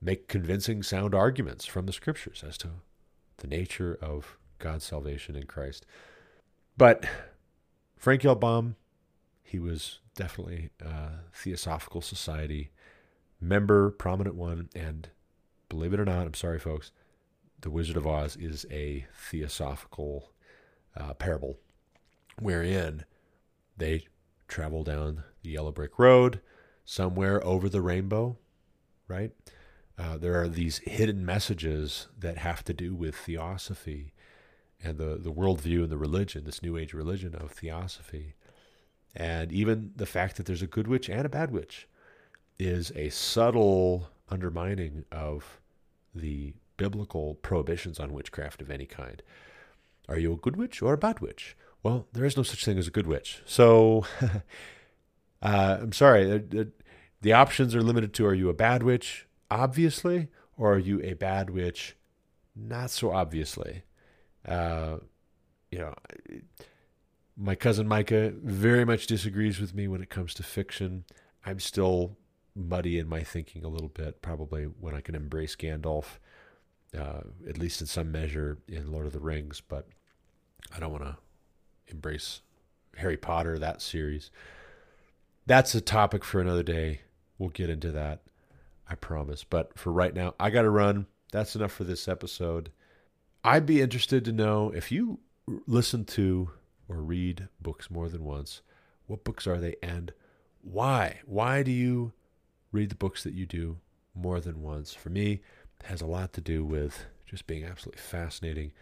make 0.02 0.28
convincing, 0.28 0.82
sound 0.82 1.14
arguments 1.14 1.66
from 1.66 1.86
the 1.86 1.92
scriptures 1.92 2.42
as 2.46 2.56
to 2.58 2.68
the 3.38 3.46
nature 3.46 3.98
of 4.00 4.36
God's 4.58 4.84
salvation 4.84 5.36
in 5.36 5.44
Christ. 5.46 5.84
But 6.76 7.04
Frank 7.96 8.24
L. 8.24 8.34
Baum, 8.34 8.76
he 9.42 9.58
was 9.58 9.98
definitely 10.14 10.70
a 10.80 11.10
Theosophical 11.34 12.00
Society 12.00 12.70
member, 13.40 13.90
prominent 13.90 14.36
one, 14.36 14.68
and 14.74 15.08
believe 15.68 15.92
it 15.92 16.00
or 16.00 16.04
not, 16.04 16.26
I'm 16.26 16.34
sorry, 16.34 16.58
folks, 16.58 16.92
The 17.60 17.70
Wizard 17.70 17.96
of 17.96 18.06
Oz 18.06 18.36
is 18.36 18.66
a 18.70 19.06
theosophical 19.14 20.32
uh, 20.96 21.14
parable 21.14 21.58
wherein 22.38 23.04
they 23.76 24.06
travel 24.48 24.82
down 24.82 25.24
the 25.42 25.50
yellow 25.50 25.72
brick 25.72 25.98
road 25.98 26.40
somewhere 26.84 27.44
over 27.44 27.68
the 27.68 27.80
rainbow, 27.80 28.36
right? 29.08 29.32
Uh, 30.00 30.16
there 30.16 30.40
are 30.40 30.48
these 30.48 30.78
hidden 30.78 31.26
messages 31.26 32.08
that 32.18 32.38
have 32.38 32.64
to 32.64 32.72
do 32.72 32.94
with 32.94 33.14
theosophy 33.14 34.14
and 34.82 34.96
the, 34.96 35.18
the 35.20 35.32
worldview 35.32 35.82
and 35.82 35.90
the 35.90 35.98
religion, 35.98 36.44
this 36.44 36.62
new 36.62 36.78
age 36.78 36.94
religion 36.94 37.34
of 37.34 37.50
theosophy. 37.50 38.34
And 39.14 39.52
even 39.52 39.92
the 39.94 40.06
fact 40.06 40.36
that 40.36 40.46
there's 40.46 40.62
a 40.62 40.66
good 40.66 40.88
witch 40.88 41.10
and 41.10 41.26
a 41.26 41.28
bad 41.28 41.50
witch 41.50 41.86
is 42.58 42.92
a 42.96 43.10
subtle 43.10 44.08
undermining 44.30 45.04
of 45.12 45.60
the 46.14 46.54
biblical 46.78 47.34
prohibitions 47.34 48.00
on 48.00 48.14
witchcraft 48.14 48.62
of 48.62 48.70
any 48.70 48.86
kind. 48.86 49.22
Are 50.08 50.18
you 50.18 50.32
a 50.32 50.36
good 50.36 50.56
witch 50.56 50.80
or 50.80 50.94
a 50.94 50.98
bad 50.98 51.20
witch? 51.20 51.58
Well, 51.82 52.06
there 52.14 52.24
is 52.24 52.38
no 52.38 52.42
such 52.42 52.64
thing 52.64 52.78
as 52.78 52.88
a 52.88 52.92
good 52.92 53.06
witch. 53.06 53.42
So, 53.44 54.06
uh, 55.42 55.78
I'm 55.82 55.92
sorry. 55.92 56.24
The, 56.24 56.70
the 57.20 57.34
options 57.34 57.74
are 57.74 57.82
limited 57.82 58.14
to 58.14 58.26
are 58.26 58.34
you 58.34 58.48
a 58.48 58.54
bad 58.54 58.82
witch, 58.82 59.26
obviously, 59.50 60.28
or 60.56 60.74
are 60.74 60.78
you 60.78 61.00
a 61.02 61.14
bad 61.14 61.50
witch, 61.50 61.96
not 62.54 62.90
so 62.90 63.12
obviously? 63.12 63.82
Uh, 64.46 64.98
you 65.70 65.78
know, 65.78 65.94
my 67.36 67.54
cousin 67.54 67.88
Micah 67.88 68.32
very 68.42 68.84
much 68.84 69.06
disagrees 69.06 69.60
with 69.60 69.74
me 69.74 69.88
when 69.88 70.02
it 70.02 70.10
comes 70.10 70.34
to 70.34 70.42
fiction. 70.42 71.04
I'm 71.44 71.60
still 71.60 72.16
muddy 72.54 72.98
in 72.98 73.08
my 73.08 73.22
thinking 73.22 73.64
a 73.64 73.68
little 73.68 73.88
bit, 73.88 74.20
probably 74.22 74.64
when 74.64 74.94
I 74.94 75.00
can 75.00 75.14
embrace 75.14 75.56
Gandalf, 75.56 76.18
uh, 76.96 77.20
at 77.48 77.58
least 77.58 77.80
in 77.80 77.86
some 77.86 78.12
measure 78.12 78.58
in 78.68 78.90
Lord 78.90 79.06
of 79.06 79.12
the 79.12 79.20
Rings, 79.20 79.60
but 79.60 79.88
I 80.74 80.80
don't 80.80 80.92
want 80.92 81.04
to 81.04 81.16
embrace 81.88 82.42
Harry 82.96 83.16
Potter, 83.16 83.58
that 83.58 83.80
series. 83.80 84.30
That's 85.46 85.74
a 85.74 85.80
topic 85.80 86.24
for 86.24 86.40
another 86.40 86.62
day. 86.62 87.00
We'll 87.38 87.48
get 87.48 87.70
into 87.70 87.90
that, 87.92 88.20
I 88.90 88.96
promise. 88.96 89.44
But 89.44 89.78
for 89.78 89.92
right 89.92 90.14
now, 90.14 90.34
I 90.40 90.50
got 90.50 90.62
to 90.62 90.70
run. 90.70 91.06
That's 91.32 91.54
enough 91.54 91.72
for 91.72 91.84
this 91.84 92.08
episode. 92.08 92.70
I'd 93.44 93.66
be 93.66 93.80
interested 93.80 94.24
to 94.24 94.32
know 94.32 94.72
if 94.74 94.90
you 94.90 95.20
listen 95.66 96.04
to 96.04 96.50
or 96.88 96.96
read 96.96 97.48
books 97.60 97.90
more 97.90 98.08
than 98.08 98.24
once, 98.24 98.62
what 99.06 99.24
books 99.24 99.46
are 99.46 99.58
they 99.58 99.76
and 99.82 100.12
why? 100.60 101.20
Why 101.24 101.62
do 101.62 101.70
you 101.70 102.12
read 102.72 102.90
the 102.90 102.96
books 102.96 103.22
that 103.22 103.32
you 103.32 103.46
do 103.46 103.78
more 104.14 104.40
than 104.40 104.60
once? 104.60 104.92
For 104.92 105.08
me, 105.08 105.40
it 105.80 105.86
has 105.86 106.02
a 106.02 106.06
lot 106.06 106.32
to 106.34 106.40
do 106.40 106.64
with 106.64 107.06
just 107.24 107.46
being 107.46 107.64
absolutely 107.64 108.02
fascinating 108.02 108.72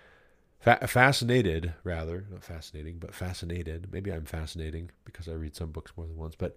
Fa- 0.61 0.87
fascinated, 0.89 1.75
rather, 1.85 2.27
not 2.31 2.43
fascinating, 2.43 2.99
but 2.99 3.15
fascinated. 3.15 3.93
Maybe 3.93 4.11
I'm 4.13 4.25
fascinating 4.25 4.91
because 5.05 5.29
I 5.29 5.33
read 5.33 5.55
some 5.55 5.71
books 5.71 5.93
more 5.97 6.07
than 6.07 6.17
once, 6.17 6.35
but 6.35 6.57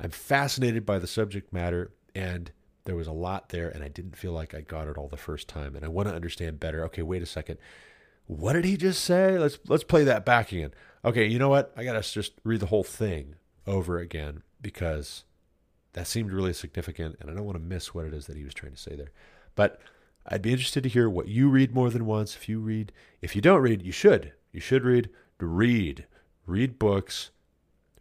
I'm 0.00 0.10
fascinated 0.10 0.86
by 0.86 0.98
the 0.98 1.06
subject 1.06 1.52
matter, 1.52 1.90
and 2.14 2.50
there 2.84 2.96
was 2.96 3.06
a 3.06 3.12
lot 3.12 3.50
there, 3.50 3.68
and 3.68 3.84
I 3.84 3.88
didn't 3.88 4.16
feel 4.16 4.32
like 4.32 4.54
I 4.54 4.60
got 4.60 4.88
it 4.88 4.96
all 4.96 5.08
the 5.08 5.16
first 5.16 5.48
time, 5.48 5.76
and 5.76 5.84
I 5.84 5.88
want 5.88 6.08
to 6.08 6.14
understand 6.14 6.60
better. 6.60 6.84
Okay, 6.86 7.02
wait 7.02 7.22
a 7.22 7.26
second. 7.26 7.58
What 8.26 8.54
did 8.54 8.64
he 8.64 8.76
just 8.76 9.04
say? 9.04 9.38
Let's 9.38 9.58
let's 9.66 9.84
play 9.84 10.04
that 10.04 10.24
back 10.24 10.52
again. 10.52 10.72
Okay, 11.04 11.26
you 11.26 11.38
know 11.38 11.48
what? 11.48 11.72
I 11.76 11.84
gotta 11.84 12.02
just 12.02 12.34
read 12.44 12.60
the 12.60 12.66
whole 12.66 12.84
thing 12.84 13.34
over 13.66 13.98
again 13.98 14.42
because 14.60 15.24
that 15.92 16.06
seemed 16.06 16.32
really 16.32 16.52
significant, 16.52 17.16
and 17.20 17.30
I 17.30 17.34
don't 17.34 17.44
want 17.44 17.56
to 17.56 17.64
miss 17.64 17.94
what 17.94 18.06
it 18.06 18.14
is 18.14 18.26
that 18.26 18.36
he 18.36 18.44
was 18.44 18.54
trying 18.54 18.72
to 18.72 18.78
say 18.78 18.96
there. 18.96 19.12
But 19.54 19.80
I'd 20.26 20.42
be 20.42 20.52
interested 20.52 20.82
to 20.84 20.88
hear 20.88 21.10
what 21.10 21.28
you 21.28 21.48
read 21.48 21.74
more 21.74 21.90
than 21.90 22.06
once. 22.06 22.36
If 22.36 22.48
you 22.48 22.60
read, 22.60 22.92
if 23.20 23.34
you 23.34 23.42
don't 23.42 23.60
read, 23.60 23.82
you 23.82 23.92
should. 23.92 24.32
You 24.52 24.60
should 24.60 24.84
read. 24.84 25.10
Read. 25.38 26.06
Read 26.46 26.78
books. 26.78 27.30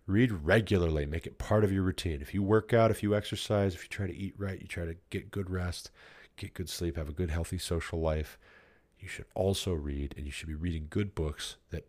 Read 0.08 0.32
regularly. 0.32 1.06
Make 1.06 1.28
it 1.28 1.38
part 1.38 1.64
of 1.64 1.72
your 1.72 1.84
routine. 1.84 2.22
If 2.22 2.34
you 2.34 2.44
work 2.44 2.74
out, 2.74 2.92
if 2.92 3.04
you 3.04 3.16
exercise, 3.16 3.76
if 3.76 3.84
you 3.84 3.90
try 3.90 4.08
to 4.08 4.16
eat 4.16 4.34
right, 4.38 4.60
you 4.60 4.68
try 4.68 4.86
to 4.86 4.96
get 5.10 5.32
good 5.32 5.50
rest, 5.50 5.92
get 6.38 6.54
good 6.54 6.70
sleep, 6.70 6.98
have 6.98 7.10
a 7.10 7.14
good, 7.14 7.30
healthy 7.30 7.58
social 7.58 8.00
life, 8.00 8.38
you 9.00 9.08
should 9.08 9.26
also 9.36 9.74
read, 9.74 10.14
and 10.16 10.26
you 10.26 10.32
should 10.32 10.48
be 10.48 10.56
reading 10.56 10.88
good 10.90 11.16
books 11.16 11.58
that 11.70 11.88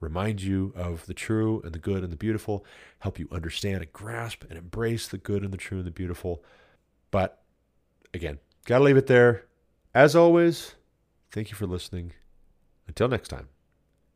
remind 0.00 0.42
you 0.42 0.72
of 0.76 1.06
the 1.06 1.14
true 1.14 1.60
and 1.64 1.72
the 1.72 1.78
good 1.78 2.02
and 2.02 2.12
the 2.12 2.16
beautiful, 2.16 2.64
help 3.00 3.18
you 3.18 3.28
understand 3.30 3.82
and 3.82 3.92
grasp 3.92 4.44
and 4.48 4.58
embrace 4.58 5.08
the 5.08 5.18
good 5.18 5.42
and 5.42 5.52
the 5.52 5.58
true 5.58 5.78
and 5.78 5.86
the 5.86 5.90
beautiful. 5.90 6.42
But 7.10 7.42
again, 8.14 8.38
got 8.64 8.78
to 8.78 8.84
leave 8.84 8.96
it 8.96 9.06
there. 9.06 9.46
As 9.94 10.14
always, 10.14 10.74
thank 11.30 11.50
you 11.50 11.56
for 11.56 11.66
listening. 11.66 12.12
Until 12.86 13.08
next 13.08 13.28
time, 13.28 13.48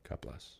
God 0.08 0.20
bless. 0.20 0.59